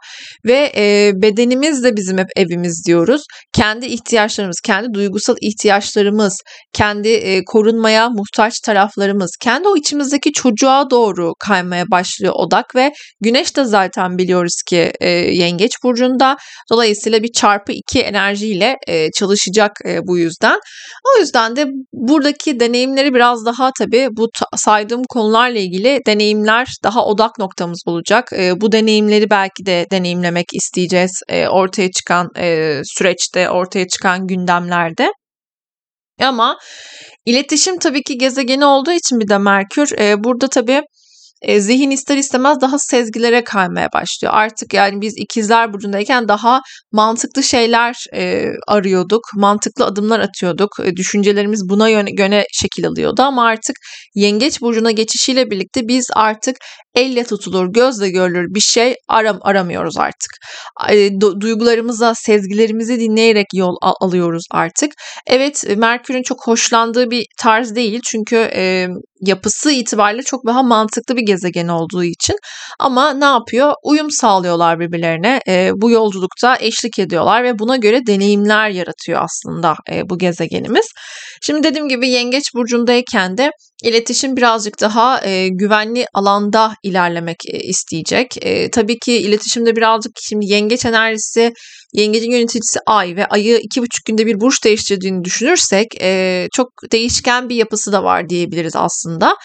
Ve 0.45 0.71
e, 0.75 1.11
bedenimiz 1.15 1.83
de 1.83 1.95
bizim 1.95 2.17
hep 2.17 2.27
evimiz 2.35 2.83
diyoruz. 2.87 3.21
Kendi 3.53 3.85
ihtiyaçlarımız, 3.85 4.59
kendi 4.65 4.93
duygusal 4.93 5.35
ihtiyaçlarımız, 5.41 6.41
kendi 6.73 7.07
e, 7.09 7.43
korunmaya 7.45 8.09
muhtaç 8.09 8.59
taraflarımız, 8.59 9.31
kendi 9.41 9.67
o 9.67 9.77
içimizdeki 9.77 10.31
çocuğa 10.31 10.89
doğru 10.89 11.33
kaymaya 11.39 11.85
başlıyor 11.91 12.33
odak 12.35 12.75
ve 12.75 12.91
güneş 13.21 13.57
de 13.57 13.65
zaten 13.65 14.17
biliyoruz 14.17 14.61
ki 14.69 14.91
e, 14.99 15.09
yengeç 15.09 15.71
burcunda. 15.83 16.37
Dolayısıyla 16.71 17.23
bir 17.23 17.31
çarpı 17.31 17.71
iki 17.71 18.01
enerjiyle 18.01 18.75
e, 18.87 19.11
çalışacak 19.11 19.71
e, 19.85 19.99
bu 20.07 20.17
yüzden. 20.17 20.59
O 21.15 21.19
yüzden 21.19 21.55
de 21.55 21.65
buradaki 22.01 22.59
deneyimleri 22.59 23.13
biraz 23.13 23.45
daha 23.45 23.71
tabii 23.79 24.07
bu 24.11 24.29
saydığım 24.55 25.01
konularla 25.09 25.59
ilgili 25.59 25.99
deneyimler 26.07 26.67
daha 26.83 27.05
odak 27.05 27.39
noktamız 27.39 27.83
olacak. 27.85 28.29
E, 28.33 28.61
bu 28.61 28.71
deneyimleri 28.71 29.29
belki 29.29 29.65
de 29.65 29.85
deneyimlemek 29.91 30.45
isteyeceğiz 30.53 31.11
e, 31.29 31.47
ortaya 31.47 31.91
çıkan 31.91 32.27
e, 32.37 32.81
süreçte, 32.83 33.49
ortaya 33.49 33.87
çıkan 33.87 34.27
gündemlerde. 34.27 35.11
Ama 36.21 36.57
iletişim 37.25 37.79
tabii 37.79 38.03
ki 38.03 38.17
gezegeni 38.17 38.65
olduğu 38.65 38.91
için 38.91 39.19
bir 39.19 39.27
de 39.27 39.37
Merkür 39.37 39.99
e, 39.99 40.23
burada 40.23 40.47
tabii 40.47 40.81
e, 41.41 41.59
zihin 41.59 41.91
ister 41.91 42.17
istemez 42.17 42.61
daha 42.61 42.79
sezgilere 42.79 43.43
kaymaya 43.43 43.89
başlıyor. 43.93 44.33
Artık 44.35 44.73
yani 44.73 45.01
biz 45.01 45.13
ikizler 45.17 45.73
burcundayken 45.73 46.27
daha 46.27 46.61
mantıklı 46.91 47.43
şeyler 47.43 47.95
e, 48.15 48.47
arıyorduk, 48.67 49.21
mantıklı 49.35 49.85
adımlar 49.85 50.19
atıyorduk. 50.19 50.69
E, 50.83 50.95
düşüncelerimiz 50.95 51.69
buna 51.69 51.89
yöne, 51.89 52.09
yöne 52.19 52.43
şekil 52.53 52.87
alıyordu 52.87 53.21
ama 53.21 53.45
artık 53.45 53.75
yengeç 54.15 54.61
burcuna 54.61 54.91
geçişiyle 54.91 55.51
birlikte 55.51 55.87
biz 55.87 56.05
artık 56.15 56.55
elle 56.95 57.23
tutulur, 57.23 57.73
gözle 57.73 58.09
görülür 58.09 58.45
bir 58.55 58.59
şey 58.59 58.95
aram 59.07 59.39
aramıyoruz 59.41 59.97
artık. 59.97 60.31
E, 60.89 61.09
duygularımıza, 61.41 62.13
sezgilerimizi 62.15 62.99
dinleyerek 62.99 63.45
yol 63.53 63.75
al- 63.81 63.93
alıyoruz 64.01 64.43
artık. 64.51 64.91
Evet, 65.27 65.63
Merkür'ün 65.77 66.23
çok 66.23 66.47
hoşlandığı 66.47 67.11
bir 67.11 67.25
tarz 67.39 67.75
değil 67.75 67.99
çünkü 68.11 68.35
e, 68.35 68.87
yapısı 69.21 69.71
itibariyle 69.71 70.23
çok 70.23 70.45
daha 70.45 70.63
mantıklı 70.63 71.15
bir 71.15 71.25
gezegen 71.31 71.67
olduğu 71.67 72.03
için. 72.03 72.35
Ama 72.79 73.13
ne 73.13 73.25
yapıyor? 73.25 73.73
Uyum 73.83 74.11
sağlıyorlar 74.11 74.79
birbirlerine. 74.79 75.39
E, 75.47 75.71
bu 75.75 75.91
yolculukta 75.91 76.57
eşlik 76.59 76.99
ediyorlar 76.99 77.43
ve 77.43 77.59
buna 77.59 77.77
göre 77.77 77.99
deneyimler 78.07 78.69
yaratıyor 78.69 79.21
aslında 79.23 79.75
e, 79.91 80.09
bu 80.09 80.17
gezegenimiz. 80.17 80.85
Şimdi 81.41 81.63
dediğim 81.63 81.89
gibi 81.89 82.09
Yengeç 82.09 82.43
burcundayken 82.55 83.37
de 83.37 83.51
iletişim 83.83 84.37
birazcık 84.37 84.81
daha 84.81 85.25
e, 85.25 85.47
güvenli 85.47 86.05
alanda 86.13 86.73
ilerlemek 86.83 87.37
e, 87.47 87.59
isteyecek. 87.59 88.35
E, 88.41 88.69
tabii 88.71 88.99
ki 88.99 89.13
iletişimde 89.13 89.75
birazcık 89.75 90.11
şimdi 90.21 90.45
yengeç 90.45 90.85
enerjisi 90.85 91.53
Yengecin 91.93 92.31
yöneticisi 92.31 92.79
Ay 92.87 93.15
ve 93.15 93.25
Ay'ı 93.25 93.57
iki 93.57 93.81
buçuk 93.81 94.05
günde 94.05 94.25
bir 94.25 94.39
burç 94.39 94.63
değiştirdiğini 94.63 95.23
düşünürsek 95.23 95.87
e, 96.01 96.47
çok 96.53 96.67
değişken 96.91 97.49
bir 97.49 97.55
yapısı 97.55 97.91
da 97.91 98.03
var 98.03 98.29
diyebiliriz 98.29 98.75
aslında. 98.75 99.35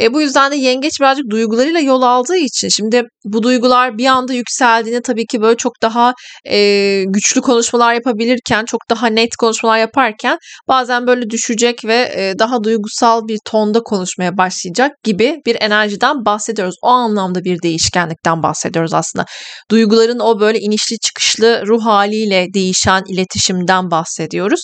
E, 0.00 0.14
bu 0.14 0.20
yüzden 0.20 0.52
de 0.52 0.56
yengeç 0.56 1.00
birazcık 1.00 1.30
duygularıyla 1.30 1.80
yol 1.80 2.02
aldığı 2.02 2.36
için 2.36 2.68
şimdi 2.68 3.02
bu 3.24 3.42
duygular 3.42 3.98
bir 3.98 4.06
anda 4.06 4.32
yükseldiğinde 4.32 5.02
tabii 5.02 5.26
ki 5.26 5.40
böyle 5.40 5.56
çok 5.56 5.72
daha 5.82 6.14
e, 6.50 7.04
güçlü 7.06 7.40
konuşmalar 7.40 7.94
yapabilirken, 7.94 8.64
çok 8.64 8.80
daha 8.90 9.06
net 9.06 9.36
konuşmalar 9.36 9.78
yaparken 9.78 10.38
bazen 10.68 11.06
böyle 11.06 11.30
düşecek 11.30 11.84
ve 11.84 12.12
e, 12.16 12.38
daha 12.38 12.64
duygusal 12.64 13.28
bir 13.28 13.38
tonda 13.44 13.77
konuşmaya 13.82 14.36
başlayacak 14.36 14.92
gibi 15.04 15.36
bir 15.46 15.56
enerjiden 15.60 16.24
bahsediyoruz. 16.24 16.74
O 16.82 16.88
anlamda 16.88 17.44
bir 17.44 17.62
değişkenlikten 17.62 18.42
bahsediyoruz 18.42 18.94
aslında. 18.94 19.24
Duyguların 19.70 20.18
o 20.18 20.40
böyle 20.40 20.58
inişli 20.58 20.98
çıkışlı 20.98 21.62
ruh 21.66 21.84
haliyle 21.84 22.46
değişen 22.54 23.02
iletişimden 23.08 23.90
bahsediyoruz. 23.90 24.60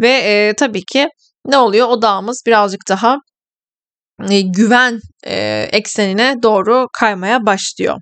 Ve 0.00 0.08
e, 0.08 0.54
tabii 0.56 0.84
ki 0.92 1.08
ne 1.46 1.58
oluyor? 1.58 1.88
Odağımız 1.88 2.42
birazcık 2.46 2.80
daha 2.88 3.16
e, 4.30 4.40
güven 4.40 5.00
e, 5.26 5.68
eksenine 5.72 6.34
doğru 6.42 6.86
kaymaya 6.98 7.46
başlıyor. 7.46 7.96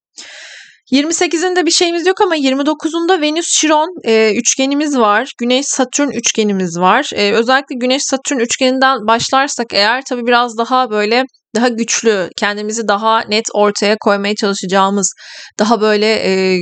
28'inde 0.92 1.66
bir 1.66 1.70
şeyimiz 1.70 2.06
yok 2.06 2.20
ama 2.20 2.36
29'unda 2.36 3.20
Venüs 3.20 3.46
Şiron 3.48 3.88
e, 4.04 4.34
üçgenimiz 4.34 4.98
var. 4.98 5.32
Güneş 5.38 5.66
Satürn 5.66 6.10
üçgenimiz 6.10 6.78
var. 6.78 7.10
E, 7.14 7.32
özellikle 7.32 7.74
Güneş 7.80 8.02
Satürn 8.02 8.38
üçgeninden 8.38 8.98
başlarsak 9.08 9.66
eğer 9.72 10.02
tabii 10.08 10.26
biraz 10.26 10.58
daha 10.58 10.90
böyle 10.90 11.24
daha 11.56 11.68
güçlü, 11.68 12.28
kendimizi 12.36 12.88
daha 12.88 13.20
net 13.20 13.44
ortaya 13.54 13.96
koymaya 14.00 14.34
çalışacağımız, 14.34 15.14
daha 15.58 15.80
böyle 15.80 16.06
e, 16.06 16.58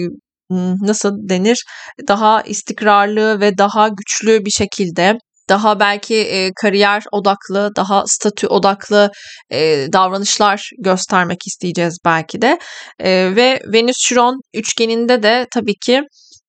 nasıl 0.83 1.11
denir 1.29 1.65
daha 2.09 2.43
istikrarlı 2.43 3.41
ve 3.41 3.59
daha 3.59 3.89
güçlü 3.89 4.45
bir 4.45 4.51
şekilde 4.51 5.15
daha 5.49 5.81
belki 5.81 6.15
e, 6.15 6.51
kariyer 6.63 7.03
odaklı, 7.13 7.71
daha 7.77 8.05
statü 8.07 8.47
odaklı 8.47 9.11
e, 9.53 9.87
davranışlar 9.93 10.71
göstermek 10.79 11.39
isteyeceğiz 11.47 11.99
belki 12.05 12.43
de. 12.43 12.59
E, 12.99 13.37
ve 13.37 13.61
Venüs 13.73 13.97
Chiron 13.97 14.41
üçgeninde 14.55 15.23
de 15.23 15.47
tabii 15.55 15.75
ki 15.87 16.03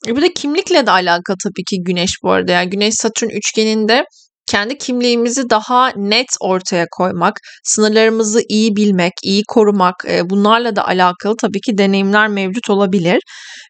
bu 0.09 0.21
da 0.21 0.33
kimlikle 0.33 0.85
de 0.85 0.91
alakalı 0.91 1.37
tabii 1.43 1.63
ki 1.69 1.77
Güneş 1.85 2.11
bu 2.23 2.31
arada. 2.31 2.51
Yani 2.51 2.69
Güneş 2.69 2.93
Satürn 2.95 3.29
üçgeninde 3.29 4.05
kendi 4.47 4.77
kimliğimizi 4.77 5.49
daha 5.49 5.91
net 5.95 6.27
ortaya 6.41 6.85
koymak, 6.91 7.39
sınırlarımızı 7.63 8.41
iyi 8.49 8.75
bilmek, 8.75 9.13
iyi 9.23 9.43
korumak 9.47 9.95
e, 10.09 10.29
bunlarla 10.29 10.75
da 10.75 10.87
alakalı 10.87 11.35
tabii 11.41 11.61
ki 11.61 11.77
deneyimler 11.77 12.27
mevcut 12.27 12.69
olabilir. 12.69 13.19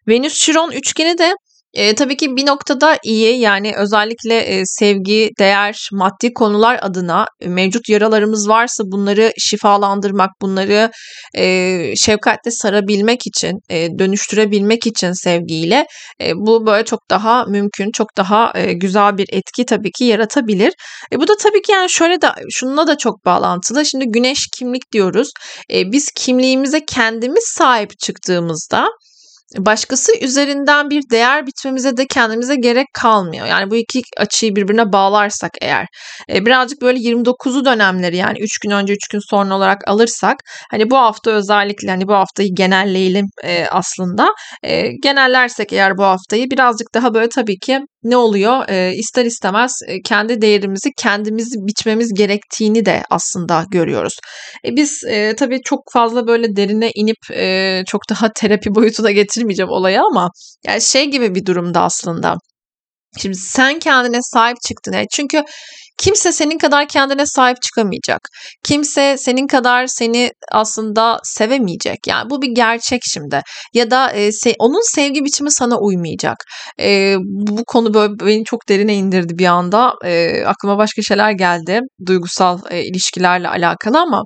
Venüs 0.08 0.34
Chiron 0.34 0.70
üçgeni 0.70 1.18
de 1.18 1.32
E, 1.74 1.94
tabii 1.94 2.16
ki 2.16 2.36
bir 2.36 2.46
noktada 2.46 2.98
iyi 3.04 3.38
yani 3.38 3.72
özellikle 3.76 4.38
e, 4.38 4.62
sevgi, 4.64 5.30
değer, 5.38 5.88
maddi 5.92 6.32
konular 6.34 6.78
adına 6.82 7.26
mevcut 7.46 7.88
yaralarımız 7.88 8.48
varsa 8.48 8.84
bunları 8.86 9.32
şifalandırmak, 9.38 10.30
bunları 10.42 10.90
e, 11.36 11.96
şefkatle 11.96 12.50
sarabilmek 12.50 13.26
için, 13.26 13.58
e, 13.70 13.88
dönüştürebilmek 13.98 14.86
için 14.86 15.12
sevgiyle 15.12 15.86
e, 16.20 16.32
bu 16.34 16.66
böyle 16.66 16.84
çok 16.84 17.00
daha 17.10 17.44
mümkün, 17.44 17.90
çok 17.90 18.16
daha 18.16 18.52
e, 18.54 18.72
güzel 18.72 19.18
bir 19.18 19.26
etki 19.32 19.66
tabii 19.66 19.90
ki 19.90 20.04
yaratabilir. 20.04 20.72
E, 21.12 21.20
bu 21.20 21.28
da 21.28 21.36
tabii 21.36 21.62
ki 21.62 21.72
yani 21.72 21.90
şöyle 21.90 22.22
de 22.22 22.28
şununla 22.50 22.86
da 22.86 22.98
çok 22.98 23.24
bağlantılı. 23.24 23.86
Şimdi 23.86 24.04
güneş 24.08 24.46
kimlik 24.58 24.92
diyoruz. 24.92 25.30
E, 25.72 25.92
biz 25.92 26.08
kimliğimize 26.16 26.84
kendimiz 26.84 27.44
sahip 27.46 27.98
çıktığımızda 27.98 28.88
başkası 29.58 30.12
üzerinden 30.20 30.90
bir 30.90 31.02
değer 31.10 31.46
bitmemize 31.46 31.96
de 31.96 32.06
kendimize 32.06 32.56
gerek 32.56 32.86
kalmıyor. 32.94 33.46
Yani 33.46 33.70
bu 33.70 33.76
iki 33.76 34.02
açıyı 34.16 34.56
birbirine 34.56 34.92
bağlarsak 34.92 35.50
eğer 35.62 35.86
e, 36.32 36.46
birazcık 36.46 36.82
böyle 36.82 36.98
29'u 36.98 37.64
dönemleri 37.64 38.16
yani 38.16 38.38
3 38.40 38.58
gün 38.58 38.70
önce 38.70 38.92
3 38.92 39.08
gün 39.08 39.20
sonra 39.30 39.56
olarak 39.56 39.88
alırsak 39.88 40.36
hani 40.70 40.90
bu 40.90 40.96
hafta 40.96 41.30
özellikle 41.30 41.90
hani 41.90 42.08
bu 42.08 42.14
haftayı 42.14 42.48
genelleyelim 42.56 43.26
e, 43.44 43.66
aslında. 43.66 44.28
E, 44.62 44.82
genellersek 45.02 45.72
eğer 45.72 45.98
bu 45.98 46.02
haftayı 46.04 46.50
birazcık 46.50 46.94
daha 46.94 47.14
böyle 47.14 47.28
tabii 47.28 47.58
ki 47.58 47.80
ne 48.04 48.16
oluyor? 48.16 48.68
E, 48.68 48.94
ister 48.94 49.24
istemez 49.24 49.72
e, 49.86 50.02
kendi 50.02 50.40
değerimizi 50.40 50.90
kendimizi 50.98 51.56
biçmemiz 51.58 52.14
gerektiğini 52.14 52.86
de 52.86 53.02
aslında 53.10 53.64
görüyoruz. 53.70 54.14
E, 54.66 54.76
biz 54.76 55.04
e, 55.08 55.36
tabii 55.36 55.60
çok 55.64 55.80
fazla 55.92 56.26
böyle 56.26 56.56
derine 56.56 56.90
inip 56.94 57.30
e, 57.30 57.82
çok 57.86 58.00
daha 58.10 58.32
terapi 58.36 58.74
boyutuna 58.74 59.10
getirmeyeceğim 59.10 59.70
olayı 59.70 60.00
ama 60.00 60.30
yani 60.66 60.80
şey 60.82 61.10
gibi 61.10 61.34
bir 61.34 61.46
durumda 61.46 61.82
aslında. 61.82 62.34
Şimdi 63.18 63.36
sen 63.36 63.78
kendine 63.78 64.18
sahip 64.22 64.56
çıktın. 64.66 64.92
Yani 64.92 65.06
çünkü 65.12 65.42
kimse 65.98 66.32
senin 66.32 66.58
kadar 66.58 66.88
kendine 66.88 67.26
sahip 67.26 67.62
çıkamayacak. 67.62 68.20
Kimse 68.64 69.16
senin 69.18 69.46
kadar 69.46 69.86
seni 69.86 70.30
aslında 70.52 71.20
sevemeyecek. 71.24 71.98
Yani 72.06 72.30
bu 72.30 72.42
bir 72.42 72.54
gerçek 72.54 73.02
şimdi. 73.04 73.42
Ya 73.74 73.90
da 73.90 74.10
e, 74.10 74.28
se- 74.28 74.54
onun 74.58 74.94
sevgi 74.94 75.24
biçimi 75.24 75.52
sana 75.52 75.78
uymayacak. 75.78 76.36
E, 76.80 77.16
bu, 77.20 77.64
konu 77.66 77.94
böyle 77.94 78.12
beni 78.20 78.44
çok 78.44 78.68
derine 78.68 78.94
indirdi 78.94 79.38
bir 79.38 79.46
anda. 79.46 79.92
E, 80.04 80.44
aklıma 80.46 80.78
başka 80.78 81.02
şeyler 81.02 81.30
geldi. 81.30 81.80
Duygusal 82.06 82.58
e, 82.70 82.82
ilişkilerle 82.82 83.48
alakalı 83.48 84.00
ama 84.00 84.22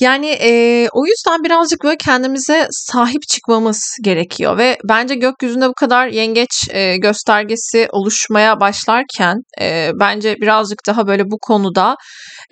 yani 0.00 0.26
e, 0.26 0.88
o 0.92 1.06
yüzden 1.06 1.44
birazcık 1.44 1.84
böyle 1.84 1.96
kendimize 1.96 2.68
sahip 2.70 3.22
çıkmamız 3.28 3.96
gerekiyor 4.04 4.58
ve 4.58 4.78
bence 4.88 5.14
gökyüzünde 5.14 5.68
bu 5.68 5.74
kadar 5.74 6.08
yengeç 6.08 6.50
e, 6.70 6.96
göstergesi 6.96 7.88
oluşmaya 7.92 8.60
başlarken 8.60 9.36
e, 9.60 9.90
bence 10.00 10.36
birazcık 10.36 10.78
daha 10.86 11.06
böyle 11.06 11.24
bu 11.24 11.38
konuda 11.42 11.96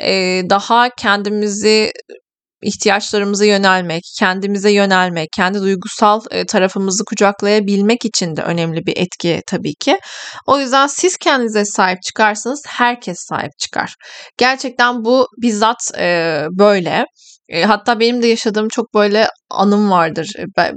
e, 0.02 0.42
daha 0.50 0.88
kendimizi 0.98 1.92
ihtiyaçlarımıza 2.62 3.44
yönelmek, 3.44 4.02
kendimize 4.18 4.70
yönelmek, 4.70 5.28
kendi 5.36 5.60
duygusal 5.60 6.20
tarafımızı 6.48 7.04
kucaklayabilmek 7.04 8.04
için 8.04 8.36
de 8.36 8.42
önemli 8.42 8.86
bir 8.86 8.96
etki 8.96 9.42
tabii 9.46 9.74
ki. 9.74 9.98
O 10.46 10.60
yüzden 10.60 10.86
siz 10.86 11.16
kendinize 11.16 11.64
sahip 11.64 12.02
çıkarsanız 12.02 12.62
herkes 12.66 13.16
sahip 13.18 13.52
çıkar. 13.58 13.94
Gerçekten 14.38 15.04
bu 15.04 15.26
bizzat 15.42 15.78
böyle. 16.50 17.04
E, 17.48 17.62
hatta 17.64 18.00
benim 18.00 18.22
de 18.22 18.26
yaşadığım 18.26 18.68
çok 18.68 18.94
böyle 18.94 19.28
anım 19.50 19.90
vardır. 19.90 20.28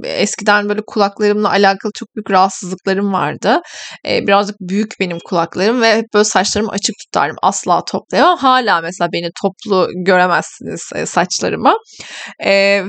E, 0.03 0.09
eskiden 0.09 0.69
böyle 0.69 0.81
kulaklarımla 0.87 1.49
alakalı 1.49 1.91
çok 1.95 2.15
büyük 2.15 2.31
rahatsızlıklarım 2.31 3.13
vardı. 3.13 3.59
E, 4.07 4.27
birazcık 4.27 4.55
büyük 4.59 4.91
benim 4.99 5.17
kulaklarım 5.25 5.81
ve 5.81 5.95
hep 5.95 6.05
böyle 6.13 6.25
saçlarımı 6.25 6.71
açık 6.71 6.95
tutarım. 7.05 7.35
Asla 7.41 7.83
toplayamam. 7.85 8.37
Hala 8.37 8.81
mesela 8.81 9.09
beni 9.13 9.29
toplu 9.41 9.87
göremezsiniz 10.05 10.81
e, 10.95 11.05
saçlarımı. 11.05 11.73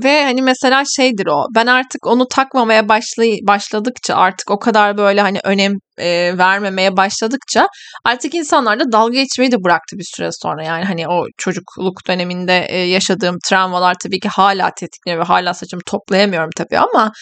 Ve 0.04 0.25
hani 0.25 0.42
mesela 0.42 0.82
şeydir 0.96 1.26
o. 1.26 1.44
Ben 1.54 1.66
artık 1.66 2.06
onu 2.06 2.28
takmamaya 2.28 2.88
başlay 2.88 3.38
başladıkça 3.42 4.14
artık 4.14 4.50
o 4.50 4.58
kadar 4.58 4.99
böyle 4.99 5.20
hani 5.20 5.40
önem 5.44 5.72
e, 6.00 6.38
vermemeye 6.38 6.96
başladıkça 6.96 7.68
artık 8.04 8.34
insanlar 8.34 8.80
da 8.80 8.92
dalga 8.92 9.14
geçmeyi 9.14 9.52
de 9.52 9.64
bıraktı 9.64 9.96
bir 9.99 10.06
süre 10.16 10.28
sonra. 10.32 10.64
Yani 10.64 10.84
hani 10.84 11.08
o 11.08 11.25
çocukluk 11.37 12.08
döneminde 12.08 12.66
e, 12.68 12.78
yaşadığım 12.78 13.37
travmalar 13.49 13.94
tabii 14.02 14.20
ki 14.20 14.28
hala 14.28 14.70
tetikliyor 14.80 15.18
ve 15.18 15.25
hala 15.25 15.54
saçımı 15.70 15.82
toplayamıyorum 15.86 16.50
tabii 16.56 16.78
ama 16.78 17.12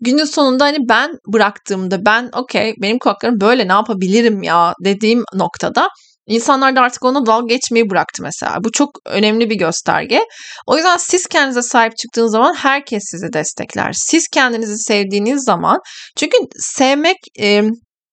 günün 0.00 0.24
sonunda 0.24 0.64
hani 0.64 0.78
ben 0.88 1.10
bıraktığımda 1.32 2.06
ben 2.06 2.30
okey 2.36 2.74
benim 2.82 2.98
kulaklarım 2.98 3.40
böyle 3.40 3.68
ne 3.68 3.72
yapabilirim 3.72 4.42
ya 4.42 4.74
dediğim 4.84 5.24
noktada 5.34 5.88
İnsanlar 6.26 6.76
da 6.76 6.80
artık 6.80 7.04
ona 7.04 7.26
dalga 7.26 7.46
geçmeyi 7.54 7.90
bıraktı 7.90 8.22
mesela. 8.22 8.56
Bu 8.64 8.72
çok 8.72 8.90
önemli 9.06 9.50
bir 9.50 9.54
gösterge. 9.54 10.20
O 10.66 10.76
yüzden 10.76 10.96
siz 10.96 11.26
kendinize 11.26 11.62
sahip 11.62 11.96
çıktığınız 11.96 12.32
zaman 12.32 12.54
herkes 12.54 13.02
sizi 13.10 13.32
destekler. 13.32 13.92
Siz 13.92 14.28
kendinizi 14.28 14.78
sevdiğiniz 14.78 15.44
zaman 15.44 15.78
çünkü 16.16 16.36
sevmek 16.58 17.16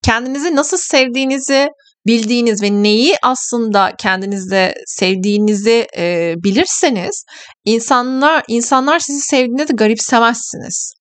kendinizi 0.03 0.55
nasıl 0.55 0.77
sevdiğinizi 0.77 1.69
bildiğiniz 2.09 2.61
ve 2.63 2.71
neyi 2.71 3.15
aslında 3.23 3.93
kendinizde 3.97 4.73
sevdiğinizi 4.85 5.87
e, 5.97 6.33
bilirseniz 6.37 7.23
insanlar 7.65 8.43
insanlar 8.47 8.99
sizi 8.99 9.19
sevdiğinde 9.21 9.67
de 9.67 9.73
garipsemezsiniz. 9.73 10.93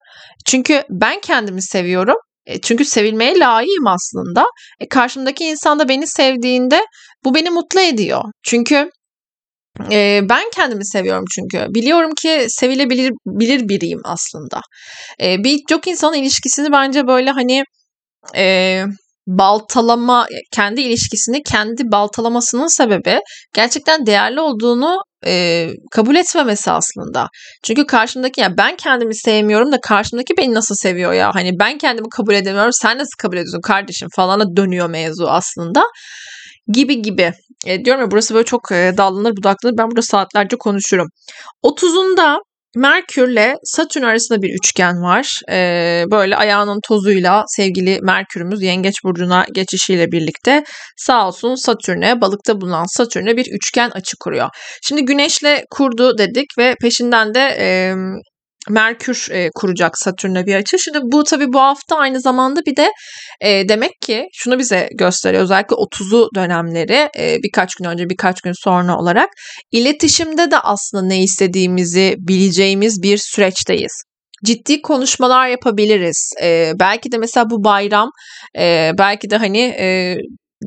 Çünkü 0.47 0.83
ben 0.91 1.21
kendimi 1.21 1.63
seviyorum. 1.63 2.17
E, 2.47 2.61
çünkü 2.61 2.85
sevilmeye 2.85 3.39
layığım 3.39 3.87
aslında. 3.87 4.47
E, 4.81 4.89
karşımdaki 4.89 5.45
insan 5.45 5.79
da 5.79 5.89
beni 5.89 6.07
sevdiğinde 6.07 6.81
bu 7.25 7.35
beni 7.35 7.51
mutlu 7.51 7.81
ediyor. 7.81 8.23
Çünkü 8.43 8.91
e, 9.93 10.21
ben 10.29 10.51
kendimi 10.55 10.87
seviyorum 10.87 11.25
çünkü. 11.35 11.67
Biliyorum 11.75 12.11
ki 12.23 12.47
sevilebilir 12.49 13.13
bilir 13.27 13.69
biriyim 13.69 14.01
aslında. 14.05 14.61
E, 15.23 15.45
Birçok 15.45 15.87
insanın 15.87 16.17
ilişkisini 16.17 16.73
bence 16.73 17.07
böyle 17.07 17.31
hani 17.31 17.65
e, 18.37 18.85
baltalama 19.29 20.27
kendi 20.53 20.81
ilişkisini 20.81 21.43
kendi 21.43 21.83
baltalamasının 21.93 22.77
sebebi 22.77 23.21
gerçekten 23.55 24.07
değerli 24.07 24.41
olduğunu 24.41 24.99
e, 25.27 25.69
kabul 25.91 26.17
etmemesi 26.17 26.71
aslında. 26.71 27.29
Çünkü 27.65 27.87
karşımdaki 27.87 28.41
ya 28.41 28.57
ben 28.59 28.77
kendimi 28.77 29.17
sevmiyorum 29.17 29.73
da 29.73 29.81
karşımdaki 29.81 30.35
beni 30.39 30.55
nasıl 30.55 30.75
seviyor 30.75 31.13
ya? 31.13 31.31
Hani 31.35 31.51
ben 31.61 31.79
kendimi 31.79 32.09
kabul 32.09 32.35
edemiyorum 32.35 32.73
sen 32.73 32.99
nasıl 32.99 33.17
kabul 33.19 33.37
ediyorsun 33.37 33.61
kardeşim 33.61 34.09
falana 34.17 34.57
dönüyor 34.57 34.91
mevzu 34.91 35.27
aslında. 35.27 35.85
Gibi 36.73 37.03
gibi. 37.03 37.33
E, 37.67 37.85
diyorum 37.85 38.03
ya 38.03 38.11
burası 38.11 38.35
böyle 38.35 38.45
çok 38.45 38.73
e, 38.73 38.93
dallanır 38.97 39.37
budaklanır 39.37 39.75
ben 39.79 39.87
burada 39.91 40.03
saatlerce 40.03 40.57
konuşurum. 40.57 41.07
30'unda 41.65 42.39
Merkürle 42.77 43.55
Satürn 43.65 44.03
arasında 44.03 44.43
bir 44.43 44.55
üçgen 44.55 45.03
var. 45.03 45.41
Ee, 45.51 46.05
böyle 46.11 46.37
ayağının 46.37 46.81
tozuyla 46.89 47.45
sevgili 47.47 47.99
Merkürümüz 48.03 48.63
Yengeç 48.63 48.95
Burcu'na 49.05 49.47
geçişiyle 49.55 50.13
birlikte 50.13 50.65
sağ 50.97 51.27
olsun 51.29 51.55
Satürn'e, 51.55 52.21
balıkta 52.21 52.61
bulunan 52.61 52.87
Satürn'e 52.97 53.37
bir 53.37 53.47
üçgen 53.53 53.91
açı 53.91 54.17
kuruyor. 54.21 54.49
Şimdi 54.83 55.05
Güneş'le 55.05 55.65
kurdu 55.71 56.19
dedik 56.19 56.47
ve 56.59 56.75
peşinden 56.83 57.35
de 57.35 57.57
e, 57.61 57.95
Merkür 58.71 59.27
e, 59.31 59.51
kuracak 59.55 59.99
Satürn'le 59.99 60.47
bir 60.47 60.55
açı. 60.55 60.79
Şimdi 60.79 60.99
bu 61.03 61.25
tabii 61.25 61.53
bu 61.53 61.61
hafta 61.61 61.97
aynı 61.97 62.21
zamanda 62.21 62.61
bir 62.67 62.77
de 62.77 62.91
e, 63.41 63.69
demek 63.69 63.91
ki 64.01 64.29
şunu 64.33 64.59
bize 64.59 64.89
gösteriyor. 64.99 65.43
Özellikle 65.43 65.77
30'u 65.77 66.29
dönemleri 66.35 67.09
e, 67.19 67.37
birkaç 67.43 67.75
gün 67.75 67.85
önce 67.85 68.11
birkaç 68.11 68.41
gün 68.41 68.53
sonra 68.65 68.97
olarak 68.99 69.29
iletişimde 69.73 70.51
de 70.51 70.59
aslında 70.59 71.07
ne 71.07 71.23
istediğimizi 71.23 72.15
bileceğimiz 72.19 73.03
bir 73.03 73.19
süreçteyiz 73.19 74.09
ciddi 74.45 74.83
konuşmalar 74.83 75.49
yapabiliriz. 75.49 76.33
Ee, 76.43 76.73
belki 76.81 77.13
de 77.13 77.19
mesela 77.19 77.51
bu 77.51 77.65
bayram 77.65 78.11
e, 78.59 78.91
belki 78.99 79.31
de 79.31 79.37
hani 79.37 79.59
e, 79.59 80.17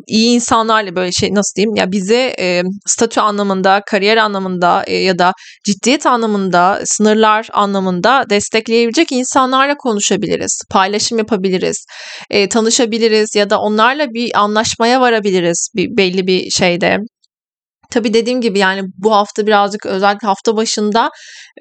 iyi 0.07 0.35
insanlarla 0.35 0.95
böyle 0.95 1.11
şey 1.11 1.29
nasıl 1.33 1.55
diyeyim 1.55 1.75
ya 1.75 1.91
bize 1.91 2.35
e, 2.39 2.61
statü 2.87 3.19
anlamında, 3.19 3.81
kariyer 3.87 4.17
anlamında 4.17 4.83
e, 4.87 4.95
ya 4.95 5.19
da 5.19 5.33
ciddiyet 5.65 6.05
anlamında, 6.05 6.81
sınırlar 6.85 7.47
anlamında 7.53 8.23
destekleyebilecek 8.29 9.11
insanlarla 9.11 9.75
konuşabiliriz, 9.75 10.61
paylaşım 10.69 11.17
yapabiliriz, 11.17 11.85
e, 12.29 12.49
tanışabiliriz 12.49 13.35
ya 13.35 13.49
da 13.49 13.59
onlarla 13.59 14.07
bir 14.07 14.39
anlaşmaya 14.39 15.01
varabiliriz 15.01 15.69
bir 15.75 15.97
belli 15.97 16.27
bir 16.27 16.49
şeyde 16.49 16.97
Tabi 17.91 18.13
dediğim 18.13 18.41
gibi 18.41 18.59
yani 18.59 18.81
bu 18.97 19.15
hafta 19.15 19.47
birazcık 19.47 19.85
özellikle 19.85 20.27
hafta 20.27 20.57
başında 20.57 21.09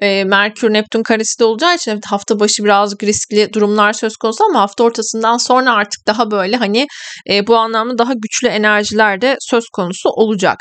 e, 0.01 0.23
Merkür 0.23 0.73
Neptün 0.73 1.03
karesi 1.03 1.39
de 1.39 1.43
olacağı 1.43 1.75
için 1.75 1.91
evet, 1.91 2.03
hafta 2.05 2.39
başı 2.39 2.63
birazcık 2.63 3.03
riskli 3.03 3.53
durumlar 3.53 3.93
söz 3.93 4.17
konusu 4.17 4.43
ama 4.43 4.61
hafta 4.61 4.83
ortasından 4.83 5.37
sonra 5.37 5.73
artık 5.73 6.07
daha 6.07 6.31
böyle 6.31 6.55
hani 6.57 6.87
e, 7.29 7.47
bu 7.47 7.57
anlamda 7.57 7.97
daha 7.97 8.13
güçlü 8.13 8.47
enerjiler 8.47 9.21
de 9.21 9.35
söz 9.39 9.63
konusu 9.73 10.09
olacak. 10.09 10.57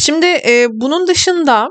Şimdi 0.00 0.26
e, 0.26 0.66
bunun 0.70 1.06
dışında 1.06 1.68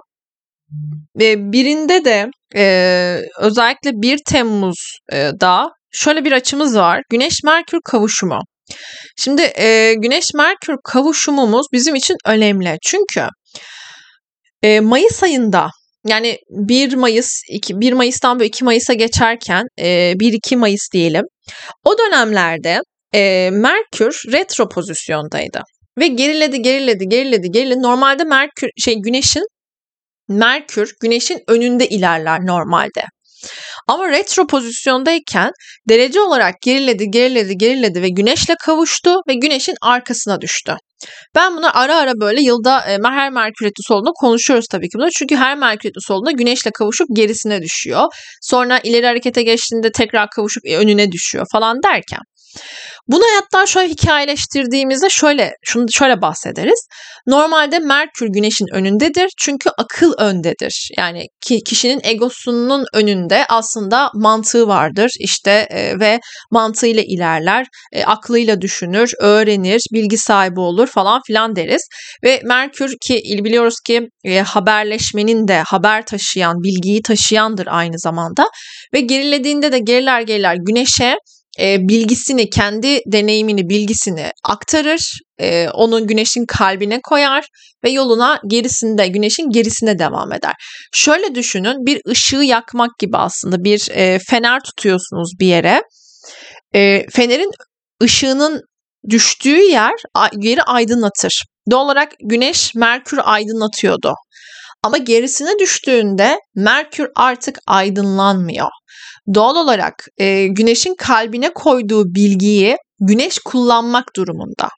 e, 1.21 1.51
birinde 1.51 2.05
de 2.05 2.29
e, 2.55 3.19
özellikle 3.39 3.91
1 3.93 4.19
Temmuz'da 4.29 5.69
şöyle 5.91 6.25
bir 6.25 6.31
açımız 6.31 6.77
var. 6.77 7.01
Güneş-Merkür 7.09 7.79
kavuşumu. 7.85 8.39
Şimdi 9.17 9.41
e, 9.41 9.93
Güneş-Merkür 9.93 10.75
kavuşumumuz 10.83 11.65
bizim 11.73 11.95
için 11.95 12.15
önemli. 12.25 12.77
Çünkü 12.85 13.27
e, 14.63 14.79
Mayıs 14.79 15.23
ayında 15.23 15.69
yani 16.07 16.37
1 16.49 16.93
Mayıs, 16.93 17.41
2, 17.49 17.79
1 17.79 17.93
Mayıs'tan 17.93 18.39
böyle 18.39 18.47
2 18.47 18.63
Mayıs'a 18.63 18.93
geçerken 18.93 19.65
e, 19.79 20.13
1-2 20.19 20.55
Mayıs 20.55 20.87
diyelim. 20.93 21.23
O 21.83 21.97
dönemlerde 21.97 22.79
e, 23.15 23.49
Merkür 23.51 24.21
retro 24.31 24.69
pozisyondaydı. 24.69 25.61
Ve 25.99 26.07
geriledi, 26.07 26.61
geriledi, 26.61 27.09
geriledi, 27.09 27.51
geriledi. 27.51 27.81
Normalde 27.81 28.23
Merkür, 28.23 28.69
şey 28.77 28.95
Güneş'in 28.95 29.43
Merkür 30.27 30.93
Güneş'in 31.01 31.39
önünde 31.47 31.87
ilerler 31.87 32.39
normalde. 32.45 33.03
Ama 33.87 34.09
retro 34.09 34.47
pozisyondayken 34.47 35.51
derece 35.89 36.21
olarak 36.21 36.61
geriledi, 36.61 37.05
geriledi, 37.11 37.57
geriledi 37.57 38.01
ve 38.01 38.09
güneşle 38.09 38.55
kavuştu 38.65 39.15
ve 39.27 39.33
güneşin 39.33 39.75
arkasına 39.81 40.41
düştü. 40.41 40.75
Ben 41.35 41.57
bunu 41.57 41.77
ara 41.77 41.97
ara 41.97 42.13
böyle 42.21 42.41
yılda 42.41 42.79
e, 42.79 42.97
her 43.03 43.29
Merkür 43.29 43.65
Retrosu 43.65 43.93
olduğunda 43.93 44.11
konuşuyoruz 44.15 44.65
tabii 44.71 44.89
ki 44.89 44.97
bunu. 44.97 45.09
Çünkü 45.17 45.35
her 45.35 45.57
Merkür 45.57 45.89
Retrosu 45.89 46.13
olduğunda 46.13 46.31
güneşle 46.31 46.71
kavuşup 46.71 47.07
gerisine 47.15 47.61
düşüyor. 47.61 48.03
Sonra 48.41 48.79
ileri 48.83 49.05
harekete 49.05 49.43
geçtiğinde 49.43 49.91
tekrar 49.91 50.29
kavuşup 50.29 50.65
e, 50.65 50.77
önüne 50.77 51.11
düşüyor 51.11 51.45
falan 51.51 51.83
derken. 51.83 52.19
Bunu 53.07 53.23
hatta 53.35 53.65
şöyle 53.65 53.89
hikayeleştirdiğimizde 53.89 55.09
şöyle 55.09 55.51
şunu 55.63 55.85
şöyle 55.91 56.21
bahsederiz. 56.21 56.87
Normalde 57.27 57.79
Merkür 57.79 58.27
Güneş'in 58.27 58.65
önündedir 58.73 59.29
çünkü 59.37 59.69
akıl 59.77 60.13
öndedir. 60.17 60.89
Yani 60.97 61.25
ki 61.41 61.59
kişinin 61.63 62.01
egosunun 62.03 62.85
önünde 62.93 63.45
aslında 63.49 64.09
mantığı 64.13 64.67
vardır. 64.67 65.11
İşte 65.19 65.67
e, 65.69 65.99
ve 65.99 66.19
mantığıyla 66.51 67.03
ilerler, 67.07 67.65
e, 67.93 68.03
aklıyla 68.03 68.61
düşünür, 68.61 69.11
öğrenir, 69.19 69.81
bilgi 69.93 70.17
sahibi 70.17 70.59
olur 70.59 70.87
falan 70.87 71.21
filan 71.27 71.55
deriz. 71.55 71.81
Ve 72.23 72.41
Merkür 72.43 72.93
ki 73.01 73.21
biliyoruz 73.43 73.75
ki 73.85 74.01
e, 74.23 74.39
haberleşmenin 74.39 75.47
de 75.47 75.63
haber 75.67 76.05
taşıyan, 76.05 76.55
bilgiyi 76.63 77.01
taşıyandır 77.01 77.67
aynı 77.69 77.99
zamanda. 77.99 78.47
Ve 78.93 78.99
gerilediğinde 79.01 79.71
de 79.71 79.79
geriler 79.79 80.21
geriler 80.21 80.55
Güneş'e 80.65 81.15
e, 81.59 81.87
bilgisini, 81.87 82.49
kendi 82.49 82.99
deneyimini, 83.05 83.69
bilgisini 83.69 84.31
aktarır. 84.43 85.19
E, 85.39 85.69
onun 85.69 86.07
güneşin 86.07 86.45
kalbine 86.45 86.99
koyar 87.03 87.45
ve 87.83 87.89
yoluna 87.89 88.39
gerisinde, 88.47 89.07
güneşin 89.07 89.49
gerisine 89.49 89.99
devam 89.99 90.33
eder. 90.33 90.53
Şöyle 90.93 91.35
düşünün 91.35 91.85
bir 91.85 92.01
ışığı 92.07 92.35
yakmak 92.35 92.99
gibi 92.99 93.17
aslında 93.17 93.63
bir 93.63 93.87
e, 93.91 94.19
fener 94.29 94.59
tutuyorsunuz 94.63 95.31
bir 95.39 95.47
yere. 95.47 95.83
E, 96.75 97.05
fenerin 97.09 97.51
ışığının 98.03 98.61
düştüğü 99.09 99.61
yer 99.61 99.93
yeri 100.33 100.63
aydınlatır. 100.63 101.43
Doğal 101.71 101.85
olarak 101.85 102.11
güneş 102.23 102.75
Merkür 102.75 103.19
aydınlatıyordu. 103.23 104.13
Ama 104.83 104.97
gerisine 104.97 105.59
düştüğünde 105.59 106.39
Merkür 106.55 107.07
artık 107.15 107.59
aydınlanmıyor 107.67 108.69
doğal 109.33 109.55
olarak 109.55 109.93
e, 110.17 110.47
güneşin 110.47 110.95
kalbine 110.95 111.53
koyduğu 111.53 112.05
bilgiyi 112.05 112.77
güneş 112.99 113.39
kullanmak 113.45 114.15
durumunda. 114.15 114.69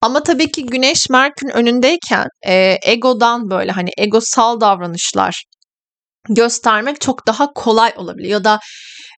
Ama 0.00 0.22
tabii 0.22 0.50
ki 0.50 0.66
güneş 0.66 1.10
Merkür'ün 1.10 1.50
önündeyken 1.50 2.26
e, 2.46 2.76
egodan 2.82 3.50
böyle 3.50 3.72
hani 3.72 3.90
egosal 3.98 4.60
davranışlar 4.60 5.44
göstermek 6.28 7.00
çok 7.00 7.26
daha 7.26 7.52
kolay 7.52 7.92
olabiliyor 7.96 8.32
ya 8.32 8.44
da 8.44 8.58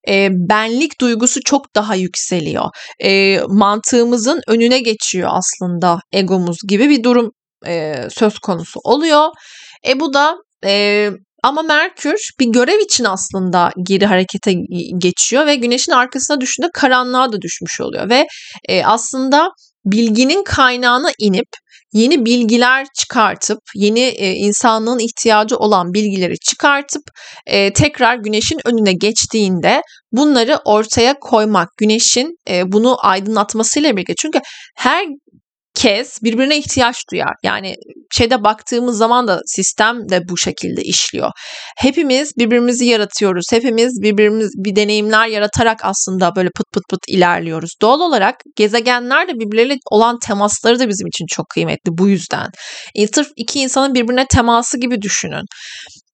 e, 0.08 0.28
benlik 0.32 1.00
duygusu 1.00 1.40
çok 1.44 1.74
daha 1.74 1.94
yükseliyor. 1.94 2.64
E, 3.04 3.40
mantığımızın 3.48 4.40
önüne 4.48 4.78
geçiyor 4.80 5.30
aslında 5.32 6.00
egomuz 6.12 6.56
gibi 6.68 6.88
bir 6.88 7.02
durum 7.04 7.30
e, 7.66 7.94
söz 8.10 8.38
konusu 8.38 8.80
oluyor. 8.84 9.28
E 9.86 10.00
bu 10.00 10.14
da 10.14 10.36
e, 10.64 11.10
ama 11.42 11.62
Merkür 11.62 12.30
bir 12.40 12.46
görev 12.46 12.78
için 12.78 13.04
aslında 13.04 13.70
geri 13.82 14.06
harekete 14.06 14.54
geçiyor 14.98 15.46
ve 15.46 15.54
güneşin 15.54 15.92
arkasına 15.92 16.40
düşünde 16.40 16.66
karanlığa 16.74 17.32
da 17.32 17.40
düşmüş 17.40 17.80
oluyor 17.80 18.10
ve 18.10 18.26
e, 18.68 18.84
aslında 18.84 19.48
bilginin 19.84 20.44
kaynağına 20.44 21.10
inip 21.18 21.48
yeni 21.92 22.24
bilgiler 22.24 22.86
çıkartıp 22.98 23.58
yeni 23.74 24.00
e, 24.00 24.32
insanlığın 24.32 24.98
ihtiyacı 24.98 25.56
olan 25.56 25.94
bilgileri 25.94 26.38
çıkartıp 26.38 27.02
e, 27.46 27.72
tekrar 27.72 28.16
güneşin 28.16 28.58
önüne 28.64 28.92
geçtiğinde 28.92 29.82
bunları 30.12 30.58
ortaya 30.64 31.14
koymak 31.20 31.68
güneşin 31.76 32.36
e, 32.50 32.72
bunu 32.72 32.96
aydınlatmasıyla 33.06 33.96
birlikte. 33.96 34.14
Çünkü 34.18 34.40
her 34.76 35.06
kez 35.74 36.18
birbirine 36.22 36.58
ihtiyaç 36.58 36.96
duyar. 37.12 37.34
Yani 37.42 37.74
şeyde 38.12 38.44
baktığımız 38.44 38.98
zaman 38.98 39.28
da 39.28 39.40
sistem 39.46 40.08
de 40.08 40.20
bu 40.28 40.36
şekilde 40.36 40.82
işliyor. 40.82 41.30
Hepimiz 41.78 42.32
birbirimizi 42.38 42.86
yaratıyoruz. 42.86 43.44
Hepimiz 43.50 44.02
birbirimiz 44.02 44.50
bir 44.64 44.76
deneyimler 44.76 45.26
yaratarak 45.28 45.80
aslında 45.82 46.36
böyle 46.36 46.48
pıt 46.56 46.66
pıt 46.72 46.82
pıt 46.90 47.00
ilerliyoruz. 47.08 47.70
Doğal 47.82 48.00
olarak 48.00 48.34
gezegenler 48.56 49.28
de 49.28 49.32
birbirleriyle 49.32 49.76
olan 49.90 50.18
temasları 50.26 50.78
da 50.78 50.88
bizim 50.88 51.06
için 51.06 51.24
çok 51.28 51.48
kıymetli 51.48 51.90
bu 51.98 52.08
yüzden. 52.08 52.46
Sırf 53.14 53.28
iki 53.36 53.60
insanın 53.60 53.94
birbirine 53.94 54.26
teması 54.26 54.80
gibi 54.80 55.02
düşünün. 55.02 55.44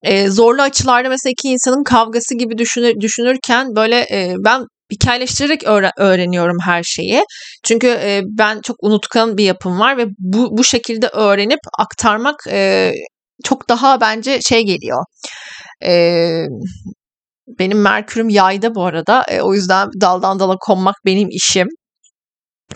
E, 0.03 0.29
zorlu 0.29 0.61
açılarda 0.61 1.09
mesela 1.09 1.31
iki 1.31 1.47
insanın 1.47 1.83
kavgası 1.83 2.35
gibi 2.35 2.57
düşünür, 2.57 2.93
düşünürken 3.01 3.67
böyle 3.75 3.99
e, 3.99 4.35
ben 4.45 4.63
hikayeleştirerek 4.91 5.63
öğreniyorum 5.97 6.57
her 6.65 6.83
şeyi. 6.83 7.23
Çünkü 7.63 7.87
e, 7.87 8.21
ben 8.25 8.61
çok 8.61 8.77
unutkan 8.81 9.37
bir 9.37 9.43
yapım 9.43 9.79
var 9.79 9.97
ve 9.97 10.05
bu 10.17 10.57
bu 10.57 10.63
şekilde 10.63 11.07
öğrenip 11.07 11.59
aktarmak 11.79 12.35
e, 12.51 12.91
çok 13.43 13.69
daha 13.69 14.01
bence 14.01 14.41
şey 14.41 14.65
geliyor. 14.65 15.03
E, 15.83 15.91
benim 17.59 17.81
Merkür'üm 17.81 18.29
yayda 18.29 18.75
bu 18.75 18.85
arada. 18.85 19.25
O 19.41 19.53
yüzden 19.53 19.89
daldan 20.01 20.39
dala 20.39 20.55
konmak 20.57 20.95
benim 21.05 21.27
işim. 21.31 21.67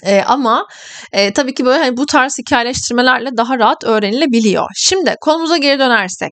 E, 0.03 0.21
ama 0.21 0.65
e, 1.11 1.33
tabii 1.33 1.53
ki 1.53 1.65
böyle 1.65 1.83
hani 1.83 1.97
bu 1.97 2.05
tarz 2.05 2.37
hikayeleştirmelerle 2.39 3.29
daha 3.37 3.59
rahat 3.59 3.83
öğrenilebiliyor. 3.83 4.65
Şimdi 4.75 5.15
konumuza 5.21 5.57
geri 5.57 5.79
dönersek. 5.79 6.31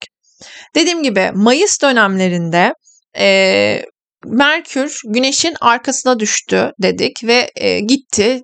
Dediğim 0.76 1.04
gibi 1.04 1.32
Mayıs 1.34 1.82
dönemlerinde 1.82 2.74
e, 3.18 3.82
Merkür 4.26 5.00
güneşin 5.06 5.56
arkasına 5.62 6.20
düştü 6.20 6.72
dedik 6.82 7.24
ve 7.24 7.50
e, 7.56 7.80
gitti 7.80 8.42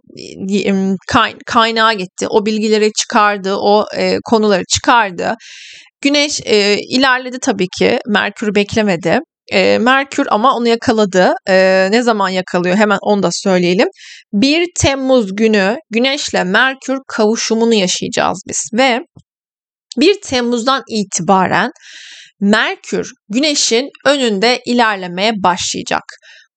kay, 1.07 1.35
kaynağa 1.45 1.93
gitti 1.93 2.27
o 2.29 2.45
bilgileri 2.45 2.91
çıkardı 2.93 3.55
o 3.55 3.85
e, 3.97 4.17
konuları 4.23 4.63
çıkardı. 4.65 5.35
Güneş 6.01 6.41
e, 6.45 6.77
ilerledi 6.77 7.37
tabii 7.41 7.67
ki 7.79 7.99
Merkür 8.07 8.55
beklemedi. 8.55 9.19
E, 9.51 9.77
Merkür 9.77 10.27
ama 10.29 10.55
onu 10.55 10.67
yakaladı. 10.67 11.33
E, 11.49 11.87
ne 11.91 12.01
zaman 12.01 12.29
yakalıyor 12.29 12.75
hemen 12.75 12.97
onu 13.01 13.23
da 13.23 13.29
söyleyelim. 13.31 13.87
1 14.33 14.67
Temmuz 14.79 15.35
günü 15.35 15.77
Güneşle 15.89 16.43
Merkür 16.43 16.97
kavuşumunu 17.07 17.73
yaşayacağız 17.73 18.41
biz 18.47 18.69
ve 18.73 18.99
1 19.99 20.21
Temmuz'dan 20.21 20.83
itibaren 20.89 21.71
Merkür 22.39 23.11
Güneş'in 23.29 23.89
önünde 24.05 24.61
ilerlemeye 24.65 25.31
başlayacak. 25.43 26.03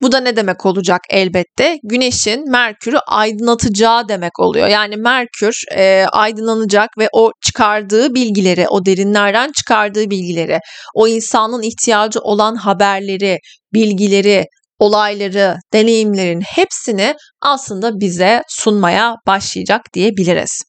Bu 0.03 0.13
da 0.13 0.21
ne 0.21 0.37
demek 0.37 0.67
olacak 0.67 1.01
elbette? 1.11 1.79
Güneşin 1.83 2.51
Merkür'ü 2.51 2.99
aydınlatacağı 2.99 4.09
demek 4.09 4.39
oluyor. 4.41 4.69
Yani 4.69 4.97
Merkür 4.97 5.55
e, 5.77 6.05
aydınlanacak 6.13 6.89
ve 6.99 7.09
o 7.13 7.31
çıkardığı 7.41 8.15
bilgileri, 8.15 8.69
o 8.69 8.87
derinlerden 8.87 9.53
çıkardığı 9.53 10.11
bilgileri, 10.11 10.59
o 10.95 11.09
insanın 11.09 11.63
ihtiyacı 11.63 12.21
olan 12.21 12.55
haberleri, 12.55 13.39
bilgileri, 13.75 14.47
olayları, 14.79 15.57
deneyimlerin 15.73 16.41
hepsini 16.41 17.15
aslında 17.43 18.01
bize 18.01 18.43
sunmaya 18.49 19.15
başlayacak 19.27 19.81
diyebiliriz. 19.95 20.63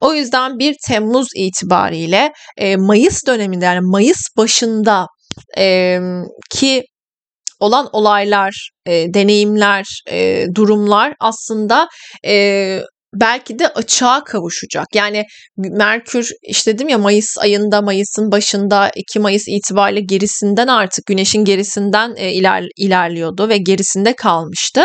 O 0.00 0.14
yüzden 0.14 0.58
1 0.58 0.74
Temmuz 0.86 1.26
itibariyle 1.36 2.32
Mayıs 2.76 3.26
döneminde 3.26 3.64
yani 3.64 3.80
Mayıs 3.82 4.20
başında 4.36 5.06
ki 6.50 6.84
olan 7.60 7.88
olaylar, 7.92 8.70
e, 8.86 9.14
deneyimler, 9.14 9.84
e, 10.10 10.46
durumlar 10.54 11.14
aslında 11.20 11.88
e, 12.26 12.80
belki 13.20 13.58
de 13.58 13.68
açığa 13.68 14.24
kavuşacak. 14.24 14.86
Yani 14.94 15.24
Merkür 15.56 16.28
işte 16.42 16.74
dedim 16.74 16.88
ya 16.88 16.98
Mayıs 16.98 17.38
ayında 17.38 17.82
Mayıs'ın 17.82 18.32
başında 18.32 18.90
2 18.96 19.18
Mayıs 19.18 19.42
itibariyle 19.48 20.00
gerisinden 20.00 20.66
artık 20.66 21.06
güneşin 21.06 21.44
gerisinden 21.44 22.14
e, 22.16 22.32
iler, 22.32 22.64
ilerliyordu 22.76 23.48
ve 23.48 23.56
gerisinde 23.58 24.16
kalmıştı. 24.16 24.82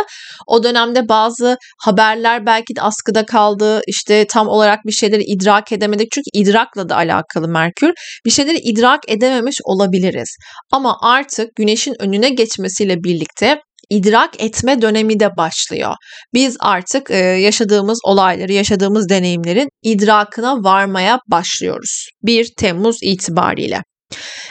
O 0.48 0.64
dönemde 0.64 1.10
bazı 1.10 1.58
haberler 1.80 2.46
belki 2.46 2.76
de 2.76 2.82
askıda 2.82 3.26
kaldı. 3.26 3.82
İşte 3.88 4.26
tam 4.30 4.48
olarak 4.48 4.80
bir 4.86 4.92
şeyleri 4.92 5.24
idrak 5.24 5.72
edemedik. 5.72 6.12
Çünkü 6.12 6.30
idrakla 6.34 6.90
da 6.90 6.96
alakalı 6.96 7.48
Merkür. 7.48 7.94
Bir 8.26 8.32
şeyleri 8.32 8.58
idrak 8.58 9.00
edememiş 9.08 9.58
olabiliriz. 9.64 10.36
Ama 10.72 10.98
artık 11.02 11.56
güneşin 11.56 12.02
önüne 12.02 12.30
geçmesiyle 12.30 13.04
birlikte 13.04 13.62
idrak 13.92 14.44
etme 14.44 14.82
dönemi 14.82 15.20
de 15.20 15.38
başlıyor. 15.38 15.96
Biz 16.34 16.58
artık 16.60 17.12
e, 17.12 17.18
yaşadığımız 17.18 18.00
olayları, 18.06 18.54
yaşadığımız 18.54 19.10
deneyimlerin 19.10 19.70
idrakına 19.84 20.56
varmaya 20.64 21.20
başlıyoruz. 21.28 22.10
1 22.24 22.48
Temmuz 22.58 22.98
itibariyle. 23.02 23.82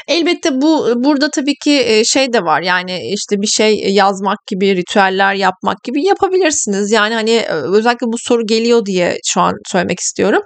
Elbette 0.08 0.50
bu 0.52 0.92
burada 0.96 1.30
tabii 1.30 1.54
ki 1.64 2.02
şey 2.06 2.32
de 2.32 2.42
var 2.42 2.62
yani 2.62 3.00
işte 3.14 3.36
bir 3.42 3.46
şey 3.46 3.74
yazmak 3.88 4.38
gibi 4.46 4.76
ritüeller 4.76 5.34
yapmak 5.34 5.84
gibi 5.84 6.04
yapabilirsiniz. 6.04 6.92
Yani 6.92 7.14
hani 7.14 7.44
özellikle 7.48 8.06
bu 8.06 8.16
soru 8.18 8.46
geliyor 8.46 8.86
diye 8.86 9.18
şu 9.26 9.40
an 9.40 9.52
söylemek 9.72 10.00
istiyorum. 10.00 10.42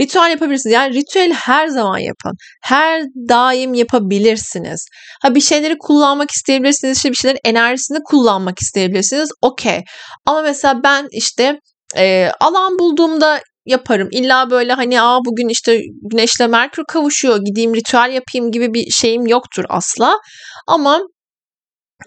Ritüel 0.00 0.30
yapabilirsiniz. 0.30 0.74
Yani 0.74 0.94
ritüel 0.94 1.32
her 1.32 1.68
zaman 1.68 1.98
yapın. 1.98 2.32
Her 2.62 3.02
daim 3.28 3.74
yapabilirsiniz. 3.74 4.86
Ha 5.22 5.34
bir 5.34 5.40
şeyleri 5.40 5.78
kullanmak 5.78 6.30
isteyebilirsiniz. 6.30 6.96
İşte 6.96 7.10
bir 7.10 7.16
şeylerin 7.16 7.40
enerjisini 7.44 7.98
kullanmak 8.04 8.58
isteyebilirsiniz. 8.62 9.28
Okey. 9.42 9.80
Ama 10.26 10.42
mesela 10.42 10.80
ben 10.84 11.08
işte 11.10 11.60
e, 11.96 12.30
alan 12.40 12.78
bulduğumda 12.78 13.40
yaparım. 13.66 14.08
İlla 14.12 14.50
böyle 14.50 14.72
hani 14.72 15.02
aa 15.02 15.18
bugün 15.24 15.48
işte 15.48 15.80
güneşle 16.10 16.46
Merkür 16.46 16.84
kavuşuyor 16.88 17.38
gideyim 17.44 17.74
ritüel 17.74 18.12
yapayım 18.12 18.52
gibi 18.52 18.74
bir 18.74 18.90
şeyim 18.90 19.26
yoktur 19.26 19.64
asla. 19.68 20.18
Ama 20.66 21.00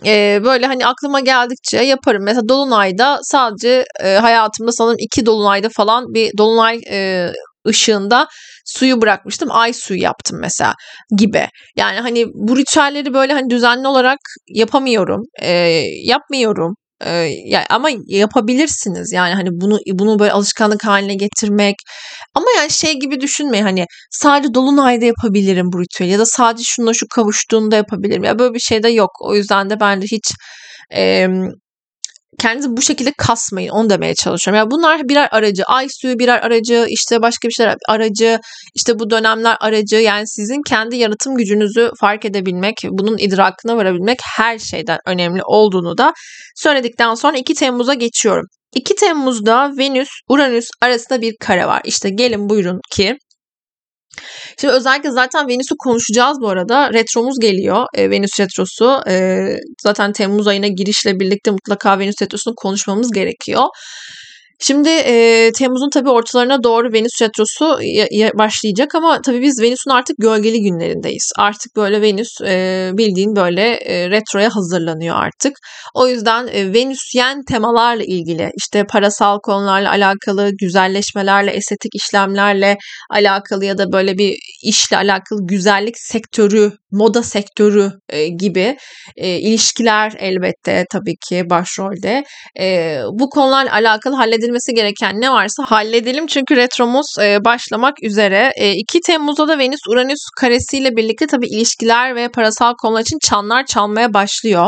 e, 0.06 0.39
böyle 0.43 0.65
hani 0.65 0.86
aklıma 0.86 1.19
geldikçe 1.19 1.78
yaparım. 1.78 2.24
Mesela 2.24 2.50
Dolunay'da 2.50 3.19
sadece 3.22 3.86
e, 4.04 4.13
hayatımda 4.15 4.72
sanırım 4.72 4.98
iki 5.00 5.26
Dolunay'da 5.26 5.69
falan 5.76 6.06
bir 6.13 6.32
Dolunay 6.38 6.80
e, 6.91 7.30
ışığında 7.67 8.28
suyu 8.65 9.02
bırakmıştım. 9.02 9.52
Ay 9.52 9.74
suyu 9.74 10.02
yaptım 10.02 10.39
mesela 10.41 10.74
gibi. 11.17 11.48
Yani 11.76 12.00
hani 12.00 12.26
bu 12.34 12.58
ritüelleri 12.58 13.13
böyle 13.13 13.34
hani 13.34 13.50
düzenli 13.50 13.88
olarak 13.88 14.19
yapamıyorum. 14.48 15.22
E, 15.41 15.52
yapmıyorum. 16.04 16.76
Ee, 17.06 17.58
ama 17.70 17.90
yapabilirsiniz. 18.08 19.12
Yani 19.14 19.34
hani 19.34 19.50
bunu 19.52 19.80
bunu 19.94 20.20
böyle 20.20 20.32
alışkanlık 20.32 20.86
haline 20.86 21.16
getirmek. 21.16 21.76
Ama 22.36 22.46
yani 22.58 22.72
şey 22.72 23.00
gibi 23.00 23.22
düşünmeyin 23.22 23.64
hani 23.64 23.86
sadece 24.12 24.54
dolunayda 24.54 25.06
yapabilirim 25.06 25.66
bu 25.74 25.82
ritüeli 25.82 26.12
ya 26.12 26.20
da 26.20 26.26
sadece 26.26 26.64
şununla 26.64 26.94
şu 26.94 27.06
kavuştuğunda 27.16 27.76
yapabilirim. 27.76 28.24
Ya 28.24 28.40
böyle 28.40 28.54
bir 28.54 28.60
şey 28.60 28.84
de 28.84 28.90
yok. 28.90 29.12
O 29.22 29.36
yüzden 29.36 29.70
de 29.70 29.80
bence 29.80 30.08
hiç 30.12 30.32
e, 30.96 31.28
kendinizi 32.39 32.78
bu 32.78 32.82
şekilde 32.82 33.13
kasmayın. 33.18 33.70
Onu 33.70 33.89
demeye 33.89 34.15
çalışıyorum. 34.15 34.58
Yani 34.58 34.72
bunlar 34.72 35.10
birer 35.10 35.28
aracı. 35.32 35.63
Ay 35.63 35.88
suyu 35.89 36.20
birer 36.20 36.39
aracı, 36.42 36.86
işte 36.89 37.22
başka 37.22 37.48
bir 37.48 37.54
şeyler 37.54 37.76
aracı, 37.89 38.39
işte 38.76 39.00
bu 39.00 39.10
dönemler 39.10 39.58
aracı. 39.60 39.96
Yani 39.96 40.28
sizin 40.28 40.62
kendi 40.68 40.96
yaratım 40.96 41.36
gücünüzü 41.36 41.92
fark 42.00 42.26
edebilmek, 42.26 42.76
bunun 42.89 43.18
idrakına 43.18 43.78
varabilmek 43.78 44.20
her 44.38 44.60
şeyden 44.60 45.00
önemli 45.06 45.42
olduğunu 45.44 45.98
da 45.98 46.13
söyledikten 46.56 47.15
sonra 47.15 47.38
2 47.38 47.54
Temmuz'a 47.54 47.94
geçiyorum. 47.94 48.46
2 48.76 48.96
Temmuz'da 48.96 49.72
Venüs 49.78 50.10
Uranüs 50.30 50.68
arasında 50.82 51.22
bir 51.22 51.36
kare 51.39 51.65
var. 51.65 51.82
İşte 51.86 52.10
gelin 52.10 52.50
buyurun 52.50 52.80
ki 52.92 53.18
Şimdi 54.62 54.74
özellikle 54.74 55.12
zaten 55.12 55.48
Venüs'ü 55.48 55.76
konuşacağız 55.80 56.38
bu 56.41 56.50
arada. 56.50 56.93
Retromuz 56.93 57.39
geliyor. 57.41 57.86
E, 57.93 58.10
Venüs 58.10 58.39
retrosu. 58.39 59.02
E, 59.10 59.45
zaten 59.84 60.12
Temmuz 60.13 60.48
ayına 60.48 60.67
girişle 60.67 61.19
birlikte 61.19 61.52
mutlaka 61.52 62.00
Venüs 62.00 62.15
retrosunu 62.22 62.54
konuşmamız 62.56 63.12
gerekiyor. 63.12 63.63
Şimdi 64.62 64.89
e, 64.89 65.52
Temmuz'un 65.52 65.89
tabii 65.89 66.10
ortalarına 66.10 66.63
doğru 66.63 66.93
Venüs 66.93 67.22
retrosu 67.22 67.80
başlayacak 68.34 68.95
ama 68.95 69.22
tabii 69.22 69.41
biz 69.41 69.62
Venüs'ün 69.62 69.91
artık 69.91 70.15
gölgeli 70.19 70.62
günlerindeyiz. 70.62 71.32
Artık 71.38 71.76
böyle 71.76 72.02
Venüs 72.02 72.41
e, 72.41 72.89
bildiğin 72.93 73.36
böyle 73.36 73.62
e, 73.62 74.10
retroya 74.10 74.50
hazırlanıyor 74.56 75.15
artık. 75.15 75.54
O 75.93 76.08
yüzden 76.08 76.48
e, 76.48 76.74
Venüsyen 76.74 77.43
temalarla 77.43 78.04
ilgili 78.04 78.52
işte 78.58 78.84
parasal 78.89 79.39
konularla 79.39 79.89
alakalı, 79.89 80.50
güzelleşmelerle, 80.62 81.52
estetik 81.52 81.95
işlemlerle 81.95 82.78
alakalı 83.10 83.65
ya 83.65 83.78
da 83.78 83.91
böyle 83.91 84.17
bir 84.17 84.36
işle 84.63 84.98
alakalı 84.98 85.39
güzellik 85.43 86.00
sektörü, 86.00 86.72
moda 86.91 87.24
sektörü 87.24 87.91
e, 88.10 88.28
gibi 88.28 88.78
e, 89.17 89.30
ilişkiler 89.30 90.13
elbette 90.19 90.86
tabii 90.91 91.15
ki 91.30 91.43
başrolde. 91.50 92.24
E, 92.60 92.98
bu 93.12 93.30
konularla 93.30 93.74
alakalı 93.74 94.15
halledilmesi 94.15 94.49
halledilmesi 94.50 94.74
gereken 94.74 95.22
ne 95.22 95.32
varsa 95.32 95.64
halledelim. 95.68 96.28
Çünkü 96.28 96.56
retromuz 96.56 97.06
e, 97.22 97.46
başlamak 97.46 98.04
üzere. 98.04 98.52
E, 98.56 98.72
2 98.72 99.00
Temmuz'da 99.00 99.48
da 99.48 99.58
Venüs 99.58 99.80
Uranüs 99.90 100.20
karesiyle 100.40 100.96
birlikte 100.96 101.28
tabii 101.28 101.48
ilişkiler 101.48 102.16
ve 102.16 102.30
parasal 102.30 102.74
konular 102.82 103.02
için 103.02 103.20
çanlar 103.22 103.66
çalmaya 103.66 104.14
başlıyor. 104.14 104.68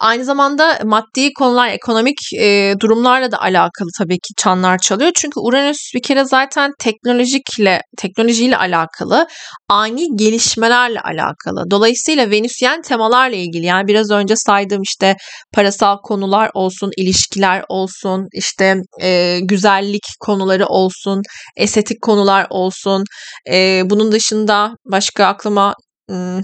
Aynı 0.00 0.24
zamanda 0.24 0.78
maddi 0.84 1.32
konular, 1.32 1.68
ekonomik 1.68 2.18
e, 2.40 2.74
durumlarla 2.80 3.32
da 3.32 3.40
alakalı 3.40 3.88
tabii 3.98 4.14
ki 4.14 4.34
çanlar 4.36 4.78
çalıyor. 4.78 5.10
Çünkü 5.14 5.40
Uranüs 5.40 5.78
bir 5.94 6.02
kere 6.02 6.24
zaten 6.24 6.72
teknolojikle, 6.78 7.80
teknolojiyle 7.98 8.56
alakalı, 8.56 9.26
ani 9.68 10.06
gelişmelerle 10.16 11.00
alakalı. 11.00 11.70
Dolayısıyla 11.70 12.30
Venüsyen 12.30 12.82
temalarla 12.82 13.36
ilgili 13.36 13.66
yani 13.66 13.88
biraz 13.88 14.10
önce 14.10 14.34
saydığım 14.36 14.82
işte 14.82 15.16
parasal 15.54 15.96
konular 15.96 16.50
olsun, 16.54 16.90
ilişkiler 16.96 17.64
olsun, 17.68 18.26
işte 18.32 18.74
e, 19.02 19.38
güzellik 19.42 20.04
konuları 20.20 20.66
olsun, 20.66 21.22
estetik 21.56 22.02
konular 22.02 22.46
olsun. 22.50 23.04
E, 23.50 23.82
bunun 23.84 24.12
dışında 24.12 24.70
başka 24.92 25.26
aklıma 25.26 25.74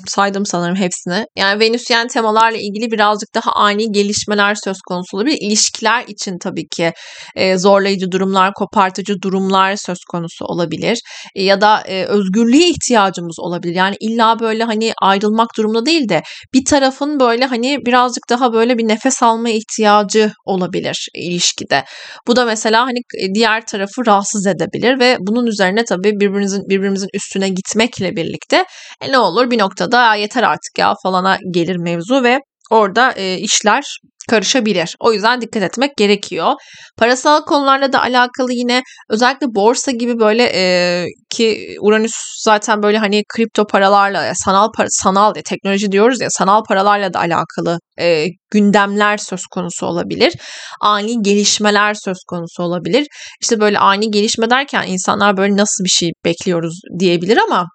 saydım 0.09 0.47
sanırım 0.47 0.77
hepsini. 0.77 1.27
Yani 1.37 1.61
Venüsyen 1.61 2.09
temalarla 2.09 2.59
ilgili 2.59 2.91
birazcık 2.91 3.35
daha 3.35 3.53
ani 3.53 3.93
gelişmeler 3.93 4.55
söz 4.55 4.77
konusu 4.89 5.17
olabilir. 5.17 5.39
İlişkiler 5.41 6.05
için 6.09 6.39
tabii 6.39 6.69
ki 6.69 6.93
e, 7.37 7.59
zorlayıcı 7.59 8.11
durumlar, 8.13 8.53
kopartıcı 8.55 9.23
durumlar 9.23 9.77
söz 9.77 9.99
konusu 10.11 10.45
olabilir. 10.45 10.99
E, 11.35 11.43
ya 11.43 11.61
da 11.61 11.81
e, 11.81 12.05
özgürlüğe 12.05 12.69
ihtiyacımız 12.69 13.37
olabilir. 13.39 13.75
Yani 13.75 13.97
illa 14.01 14.41
böyle 14.41 14.65
hani 14.65 14.93
ayrılmak 15.03 15.49
durumunda 15.59 15.87
değil 15.87 16.09
de 16.09 16.23
bir 16.55 16.65
tarafın 16.65 17.21
böyle 17.21 17.45
hani 17.45 17.79
birazcık 17.87 18.25
daha 18.31 18.53
böyle 18.53 18.79
bir 18.79 18.89
nefes 18.89 19.23
alma 19.23 19.51
ihtiyacı 19.51 20.33
olabilir 20.45 21.09
ilişkide. 21.15 21.85
Bu 22.27 22.37
da 22.37 22.45
mesela 22.45 22.87
hani 22.87 22.99
diğer 23.35 23.67
tarafı 23.67 24.07
rahatsız 24.07 24.47
edebilir 24.47 24.99
ve 25.01 25.17
bunun 25.21 25.47
üzerine 25.47 25.85
tabii 25.85 26.13
birbirimizin 26.21 26.63
birbirimizin 26.69 27.09
üstüne 27.15 27.49
gitmekle 27.49 28.17
birlikte 28.17 28.65
e, 29.01 29.13
ne 29.13 29.19
olur 29.19 29.51
bir 29.55 29.59
noktada 29.59 30.15
yeter 30.15 30.43
artık 30.43 30.79
ya 30.79 30.95
falana 31.03 31.39
gelir 31.55 31.77
mevzu 31.77 32.23
ve 32.23 32.41
orada 32.71 33.13
e, 33.13 33.39
işler 33.39 33.85
karışabilir. 34.31 34.97
O 35.01 35.13
yüzden 35.13 35.41
dikkat 35.41 35.63
etmek 35.63 35.97
gerekiyor. 35.97 36.53
Parasal 36.99 37.41
konularla 37.41 37.93
da 37.93 38.03
alakalı 38.03 38.53
yine 38.53 38.83
özellikle 39.11 39.47
borsa 39.47 39.91
gibi 39.91 40.19
böyle 40.19 40.51
e, 40.55 41.05
ki 41.31 41.77
Uranüs 41.81 42.13
zaten 42.45 42.83
böyle 42.83 42.99
hani 42.99 43.23
kripto 43.35 43.67
paralarla 43.67 44.33
sanal 44.35 44.69
para, 44.77 44.87
sanal 44.91 45.37
ya 45.37 45.43
teknoloji 45.43 45.93
diyoruz 45.93 46.21
ya 46.21 46.29
sanal 46.31 46.63
paralarla 46.69 47.15
da 47.15 47.19
alakalı 47.19 47.79
e, 48.01 48.27
gündemler 48.51 49.17
söz 49.17 49.47
konusu 49.47 49.87
olabilir. 49.87 50.33
Ani 50.81 51.23
gelişmeler 51.23 51.95
söz 51.95 52.19
konusu 52.29 52.63
olabilir. 52.63 53.07
İşte 53.41 53.61
böyle 53.61 53.79
ani 53.79 54.11
gelişme 54.11 54.51
derken 54.51 54.87
insanlar 54.87 55.37
böyle 55.37 55.57
nasıl 55.57 55.85
bir 55.85 55.91
şey 55.91 56.11
bekliyoruz 56.25 56.81
diyebilir 56.99 57.39
ama 57.49 57.67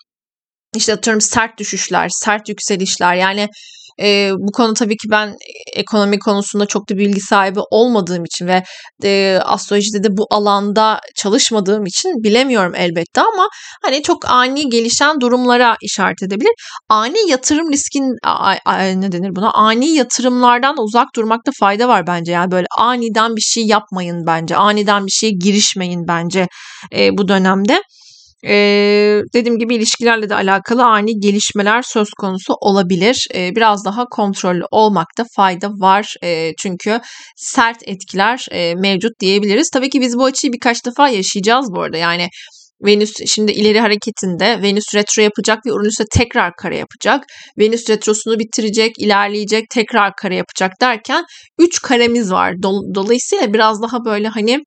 işte 0.76 0.94
atıyorum 0.94 1.22
sert 1.22 1.60
düşüşler, 1.60 2.10
sert 2.10 2.50
yükselişler 2.50 3.16
yani 3.16 3.50
e, 4.02 4.32
bu 4.38 4.52
konu 4.52 4.74
tabii 4.74 4.98
ki 4.98 5.08
ben 5.12 5.36
ekonomi 5.76 6.20
konusunda 6.20 6.66
çok 6.66 6.90
da 6.90 6.98
bilgi 6.98 7.20
sahibi 7.22 7.60
olmadığım 7.72 8.26
için 8.26 8.48
ve 8.48 8.64
e, 9.04 9.40
astrolojide 9.44 10.04
de 10.04 10.18
bu 10.18 10.28
alanda 10.32 11.00
çalışmadığım 11.16 11.86
için 11.86 12.24
bilemiyorum 12.24 12.76
elbette 12.76 13.22
ama 13.22 13.48
hani 13.84 14.04
çok 14.04 14.26
ani 14.26 14.70
gelişen 14.70 15.22
durumlara 15.22 15.76
işaret 15.82 16.24
edebilir. 16.24 16.52
Ani 16.90 17.30
yatırım 17.30 17.72
riskin 17.72 18.04
a, 18.24 18.56
a, 18.66 18.78
ne 18.78 19.12
denir 19.12 19.36
buna? 19.36 19.52
Ani 19.52 19.90
yatırımlardan 19.90 20.76
uzak 20.78 21.08
durmakta 21.16 21.52
fayda 21.60 21.88
var 21.88 22.08
bence. 22.08 22.32
Yani 22.32 22.52
böyle 22.52 22.68
aniden 22.78 23.36
bir 23.36 23.42
şey 23.42 23.66
yapmayın 23.66 24.24
bence. 24.28 24.56
Aniden 24.56 25.06
bir 25.06 25.12
şeye 25.12 25.32
girişmeyin 25.32 26.08
bence 26.08 26.48
e, 26.96 27.18
bu 27.18 27.28
dönemde. 27.28 27.82
Ee, 28.46 29.22
dediğim 29.34 29.60
gibi 29.60 29.76
ilişkilerle 29.76 30.30
de 30.30 30.36
alakalı 30.36 30.86
ani 30.86 31.20
gelişmeler 31.20 31.82
söz 31.82 32.10
konusu 32.10 32.54
olabilir. 32.62 33.28
Ee, 33.36 33.56
biraz 33.56 33.86
daha 33.86 34.06
kontrollü 34.06 34.64
olmakta 34.72 35.26
fayda 35.36 35.70
var. 35.70 36.14
Ee, 36.24 36.52
çünkü 36.62 37.00
sert 37.36 37.78
etkiler 37.88 38.46
e, 38.52 38.76
mevcut 38.76 39.20
diyebiliriz. 39.20 39.70
Tabii 39.70 39.90
ki 39.90 40.02
biz 40.02 40.18
bu 40.18 40.26
açıyı 40.26 40.54
birkaç 40.54 40.86
defa 40.86 41.10
yaşayacağız 41.10 41.66
bu 41.76 41.82
arada. 41.82 41.98
Yani 41.98 42.28
Venüs 42.86 43.14
şimdi 43.28 43.52
ileri 43.52 43.80
hareketinde 43.80 44.62
Venüs 44.62 44.96
retro 44.96 45.22
yapacak 45.22 45.66
ve 45.66 45.74
Uranüs'e 45.74 46.04
tekrar 46.12 46.52
kare 46.62 46.78
yapacak. 46.78 47.24
Venüs 47.58 47.90
retrosunu 47.90 48.40
bitirecek, 48.40 48.92
ilerleyecek, 49.00 49.66
tekrar 49.70 50.14
kare 50.22 50.36
yapacak 50.36 50.72
derken 50.82 51.24
3 51.60 51.82
karemiz 51.82 52.32
var. 52.32 52.54
Dolayısıyla 52.96 53.54
biraz 53.54 53.82
daha 53.82 54.06
böyle 54.06 54.28
hani 54.28 54.60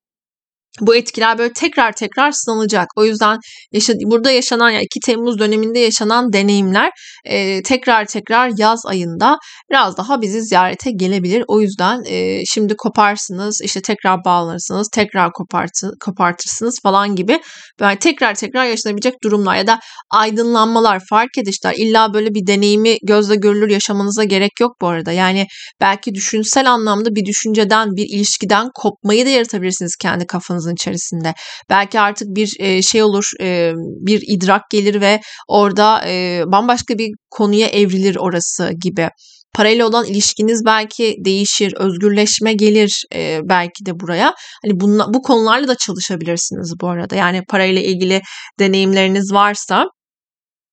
bu 0.81 0.95
etkiler 0.95 1.37
böyle 1.37 1.53
tekrar 1.53 1.91
tekrar 1.91 2.31
sınanacak. 2.31 2.87
O 2.95 3.05
yüzden 3.05 3.37
yaşa, 3.71 3.93
burada 4.05 4.31
yaşanan 4.31 4.69
yani 4.69 4.83
2 4.83 4.99
Temmuz 4.99 5.39
döneminde 5.39 5.79
yaşanan 5.79 6.33
deneyimler 6.33 6.91
e, 7.25 7.61
tekrar 7.61 8.05
tekrar 8.05 8.51
yaz 8.57 8.79
ayında 8.85 9.37
biraz 9.71 9.97
daha 9.97 10.21
bizi 10.21 10.41
ziyarete 10.41 10.91
gelebilir. 10.91 11.43
O 11.47 11.61
yüzden 11.61 12.03
e, 12.07 12.45
şimdi 12.45 12.75
koparsınız, 12.77 13.61
işte 13.63 13.81
tekrar 13.81 14.25
bağlanırsınız, 14.25 14.89
tekrar 14.93 15.31
kopartı, 15.31 15.91
kopartırsınız 16.05 16.79
falan 16.83 17.15
gibi 17.15 17.39
böyle 17.79 17.99
tekrar 17.99 18.35
tekrar 18.35 18.65
yaşanabilecek 18.65 19.13
durumlar 19.23 19.55
ya 19.55 19.67
da 19.67 19.79
aydınlanmalar, 20.11 21.01
fark 21.09 21.37
edişler. 21.37 21.73
İlla 21.77 22.13
böyle 22.13 22.33
bir 22.33 22.47
deneyimi 22.47 22.97
gözle 23.03 23.35
görülür 23.35 23.69
yaşamanıza 23.69 24.23
gerek 24.23 24.51
yok 24.61 24.71
bu 24.81 24.87
arada. 24.87 25.11
Yani 25.11 25.45
belki 25.81 26.13
düşünsel 26.13 26.71
anlamda 26.71 27.15
bir 27.15 27.25
düşünceden, 27.25 27.87
bir 27.95 28.05
ilişkiden 28.17 28.69
kopmayı 28.75 29.25
da 29.25 29.29
yaratabilirsiniz 29.29 29.95
kendi 30.01 30.27
kafanızda 30.27 30.62
kafanızın 30.63 30.73
içerisinde. 30.73 31.33
Belki 31.69 31.99
artık 31.99 32.27
bir 32.27 32.55
e, 32.59 32.81
şey 32.81 33.03
olur, 33.03 33.25
e, 33.41 33.73
bir 33.75 34.23
idrak 34.27 34.61
gelir 34.71 35.01
ve 35.01 35.19
orada 35.47 36.03
e, 36.07 36.43
bambaşka 36.47 36.97
bir 36.97 37.11
konuya 37.31 37.67
evrilir 37.67 38.15
orası 38.15 38.71
gibi. 38.83 39.09
Parayla 39.55 39.87
olan 39.87 40.05
ilişkiniz 40.05 40.65
belki 40.65 41.15
değişir, 41.25 41.73
özgürleşme 41.77 42.53
gelir 42.53 43.03
e, 43.15 43.39
belki 43.43 43.85
de 43.85 43.91
buraya. 43.99 44.33
Hani 44.63 44.79
bunla, 44.79 45.13
bu 45.13 45.21
konularla 45.21 45.67
da 45.67 45.75
çalışabilirsiniz 45.75 46.73
bu 46.81 46.87
arada. 46.87 47.15
Yani 47.15 47.41
parayla 47.49 47.81
ilgili 47.81 48.21
deneyimleriniz 48.59 49.33
varsa 49.33 49.85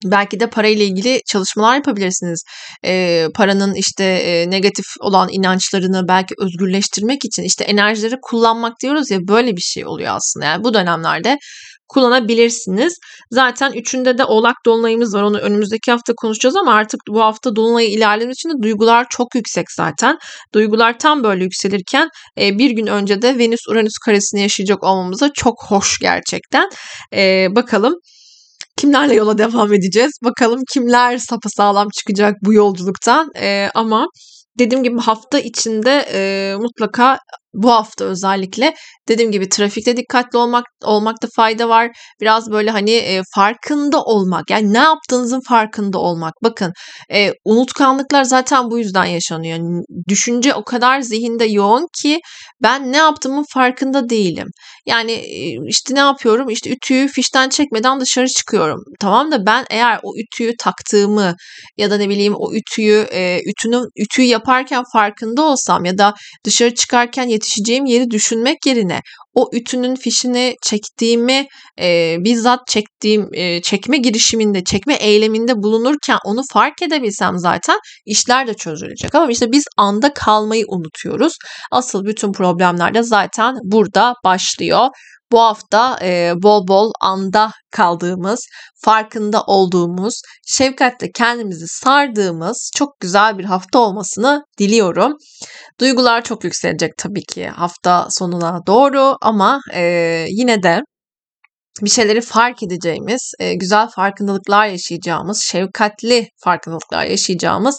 Belki 0.05 0.41
de 0.41 0.51
parayla 0.51 0.85
ilgili 0.85 1.21
çalışmalar 1.27 1.75
yapabilirsiniz. 1.75 2.43
E, 2.85 3.27
paranın 3.35 3.75
işte 3.75 4.05
e, 4.05 4.51
negatif 4.51 4.85
olan 5.01 5.29
inançlarını 5.33 6.09
belki 6.09 6.35
özgürleştirmek 6.39 7.25
için 7.25 7.43
işte 7.43 7.65
enerjileri 7.65 8.15
kullanmak 8.23 8.73
diyoruz 8.83 9.11
ya 9.11 9.19
böyle 9.29 9.57
bir 9.57 9.63
şey 9.63 9.87
oluyor 9.87 10.15
aslında. 10.17 10.47
Yani 10.47 10.65
bu 10.65 10.75
dönemlerde 10.75 11.39
kullanabilirsiniz. 11.89 12.95
Zaten 13.31 13.73
üçünde 13.73 14.19
de 14.19 14.25
oğlak 14.25 14.57
dolunayımız 14.67 15.15
var. 15.15 15.23
Onu 15.23 15.39
önümüzdeki 15.39 15.91
hafta 15.91 16.13
konuşacağız 16.17 16.57
ama 16.57 16.75
artık 16.75 17.01
bu 17.09 17.21
hafta 17.21 17.57
dolunayı 17.57 17.91
ilerlediğimiz 17.91 18.37
için 18.37 18.49
de 18.49 18.63
duygular 18.63 19.07
çok 19.11 19.35
yüksek 19.35 19.67
zaten. 19.73 20.19
Duygular 20.55 20.99
tam 20.99 21.25
böyle 21.25 21.45
yükselirken 21.45 22.09
bir 22.37 22.71
gün 22.71 22.87
önce 22.87 23.23
de 23.23 23.39
Venüs 23.39 23.61
Uranüs 23.69 23.99
karesini 24.05 24.41
yaşayacak 24.41 24.85
olmamıza 24.85 25.31
çok 25.35 25.55
hoş 25.69 25.99
gerçekten. 25.99 26.69
Bakalım 27.55 27.95
kimlerle 28.81 29.15
yola 29.15 29.39
devam 29.39 29.73
edeceğiz? 29.73 30.13
Bakalım 30.25 30.61
kimler 30.73 31.19
sapasağlam 31.19 31.89
çıkacak 31.89 32.35
bu 32.43 32.55
yolculuktan. 32.55 33.31
E, 33.37 33.69
ama 33.75 34.07
dediğim 34.59 34.85
gibi 34.85 35.01
hafta 35.01 35.39
içinde 35.39 36.07
e, 36.13 36.55
mutlaka 36.61 37.19
bu 37.55 37.71
hafta 37.71 38.05
özellikle 38.05 38.75
dediğim 39.09 39.33
gibi 39.33 39.49
trafikte 39.49 39.97
dikkatli 39.97 40.39
olmak 40.39 40.65
olmakta 40.85 41.29
fayda 41.37 41.69
var. 41.69 41.91
Biraz 42.21 42.51
böyle 42.51 42.71
hani 42.71 42.91
e, 42.91 43.23
farkında 43.35 44.03
olmak 44.03 44.51
yani 44.51 44.73
ne 44.73 44.79
yaptığınızın 44.79 45.41
farkında 45.49 45.99
olmak. 45.99 46.35
Bakın 46.43 46.73
e, 47.13 47.33
unutkanlıklar 47.45 48.25
zaten 48.25 48.71
bu 48.71 48.79
yüzden 48.79 49.05
yaşanıyor. 49.05 49.83
Düşünce 50.09 50.55
o 50.55 50.65
kadar 50.65 51.01
zihinde 51.01 51.45
yoğun 51.45 51.87
ki 52.03 52.21
ben 52.63 52.93
ne 52.93 52.97
yaptığımın 52.97 53.45
farkında 53.55 54.09
değilim. 54.09 54.47
Yani 54.87 55.13
e, 55.13 55.57
işte 55.69 55.95
ne 55.95 55.99
yapıyorum? 55.99 56.51
İşte 56.51 56.71
ütüyü 56.71 57.09
fişten 57.09 57.49
çekmeden 57.49 58.01
dışarı 58.01 58.27
çıkıyorum. 58.29 58.81
Tamam 59.01 59.33
da 59.33 59.47
ben 59.47 59.65
eğer 59.71 60.01
o 60.03 60.13
ütüyü 60.17 60.53
taktığımı 60.57 61.35
ya 61.77 61.91
da 61.91 61.97
ne 61.97 62.09
bileyim 62.09 62.35
o 62.37 62.53
ütüyü 62.55 63.07
e, 63.13 63.41
ütünün 63.51 63.85
ütüyü 63.97 64.29
yaparken 64.29 64.83
farkında 64.93 65.43
olsam 65.43 65.85
ya 65.85 65.99
da 65.99 66.15
dışarı 66.45 66.75
çıkarken 66.75 67.29
yetişeceğim 67.41 67.85
yeri 67.85 68.11
düşünmek 68.11 68.67
yerine 68.67 69.01
o 69.35 69.49
ütünün 69.53 69.95
fişini 69.95 70.55
çektiğimi 70.63 71.47
e, 71.81 72.17
bizzat 72.19 72.61
çektiğim 72.67 73.29
e, 73.33 73.63
çekme 73.63 73.97
girişiminde 73.97 74.65
çekme 74.65 74.95
eyleminde 74.95 75.55
bulunurken 75.57 76.19
onu 76.25 76.43
fark 76.53 76.83
edebilsem 76.83 77.39
zaten 77.39 77.79
işler 78.07 78.47
de 78.47 78.55
çözülecek 78.55 79.15
ama 79.15 79.31
işte 79.31 79.53
biz 79.53 79.65
anda 79.77 80.15
kalmayı 80.15 80.65
unutuyoruz. 80.69 81.33
Asıl 81.73 82.05
bütün 82.05 82.33
problemler 82.33 82.95
de 82.95 83.03
zaten 83.03 83.55
burada 83.65 84.15
başlıyor 84.25 84.89
bu 85.33 85.41
hafta 85.41 85.99
e, 86.03 86.33
bol 86.43 86.69
bol 86.69 86.93
anda 87.01 87.51
kaldığımız, 87.71 88.41
farkında 88.85 89.43
olduğumuz, 89.43 90.21
şefkatle 90.47 91.11
kendimizi 91.15 91.65
sardığımız 91.69 92.71
çok 92.77 93.01
güzel 93.01 93.39
bir 93.39 93.45
hafta 93.45 93.79
olmasını 93.79 94.43
diliyorum. 94.59 95.13
Duygular 95.81 96.23
çok 96.25 96.45
yükselecek 96.45 96.91
tabii 96.99 97.23
ki 97.23 97.49
hafta 97.49 98.07
sonuna 98.11 98.61
doğru 98.67 99.17
ama 99.21 99.61
e, 99.75 100.27
yine 100.29 100.63
de 100.63 100.81
bir 101.83 101.91
şeyleri 101.91 102.21
fark 102.21 102.63
edeceğimiz, 102.63 103.33
güzel 103.57 103.89
farkındalıklar 103.89 104.67
yaşayacağımız, 104.67 105.43
şefkatli 105.43 106.29
farkındalıklar 106.45 107.05
yaşayacağımız 107.05 107.79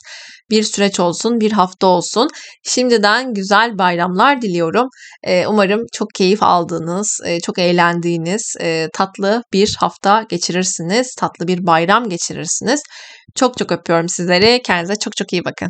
bir 0.49 0.63
süreç 0.63 0.99
olsun, 0.99 1.39
bir 1.39 1.51
hafta 1.51 1.88
olsun. 1.88 2.27
Şimdiden 2.63 3.34
güzel 3.34 3.77
bayramlar 3.77 4.41
diliyorum. 4.41 4.88
Umarım 5.47 5.82
çok 5.93 6.08
keyif 6.15 6.43
aldığınız, 6.43 7.19
çok 7.43 7.60
eğlendiğiniz, 7.60 8.56
tatlı 8.93 9.43
bir 9.54 9.75
hafta 9.80 10.25
geçirirsiniz, 10.30 11.15
tatlı 11.15 11.47
bir 11.47 11.67
bayram 11.67 12.10
geçirirsiniz. 12.10 12.82
Çok 13.36 13.58
çok 13.58 13.71
öpüyorum 13.71 14.10
sizleri. 14.10 14.62
Kendinize 14.65 14.95
çok 14.95 15.15
çok 15.15 15.34
iyi 15.34 15.45
bakın. 15.45 15.69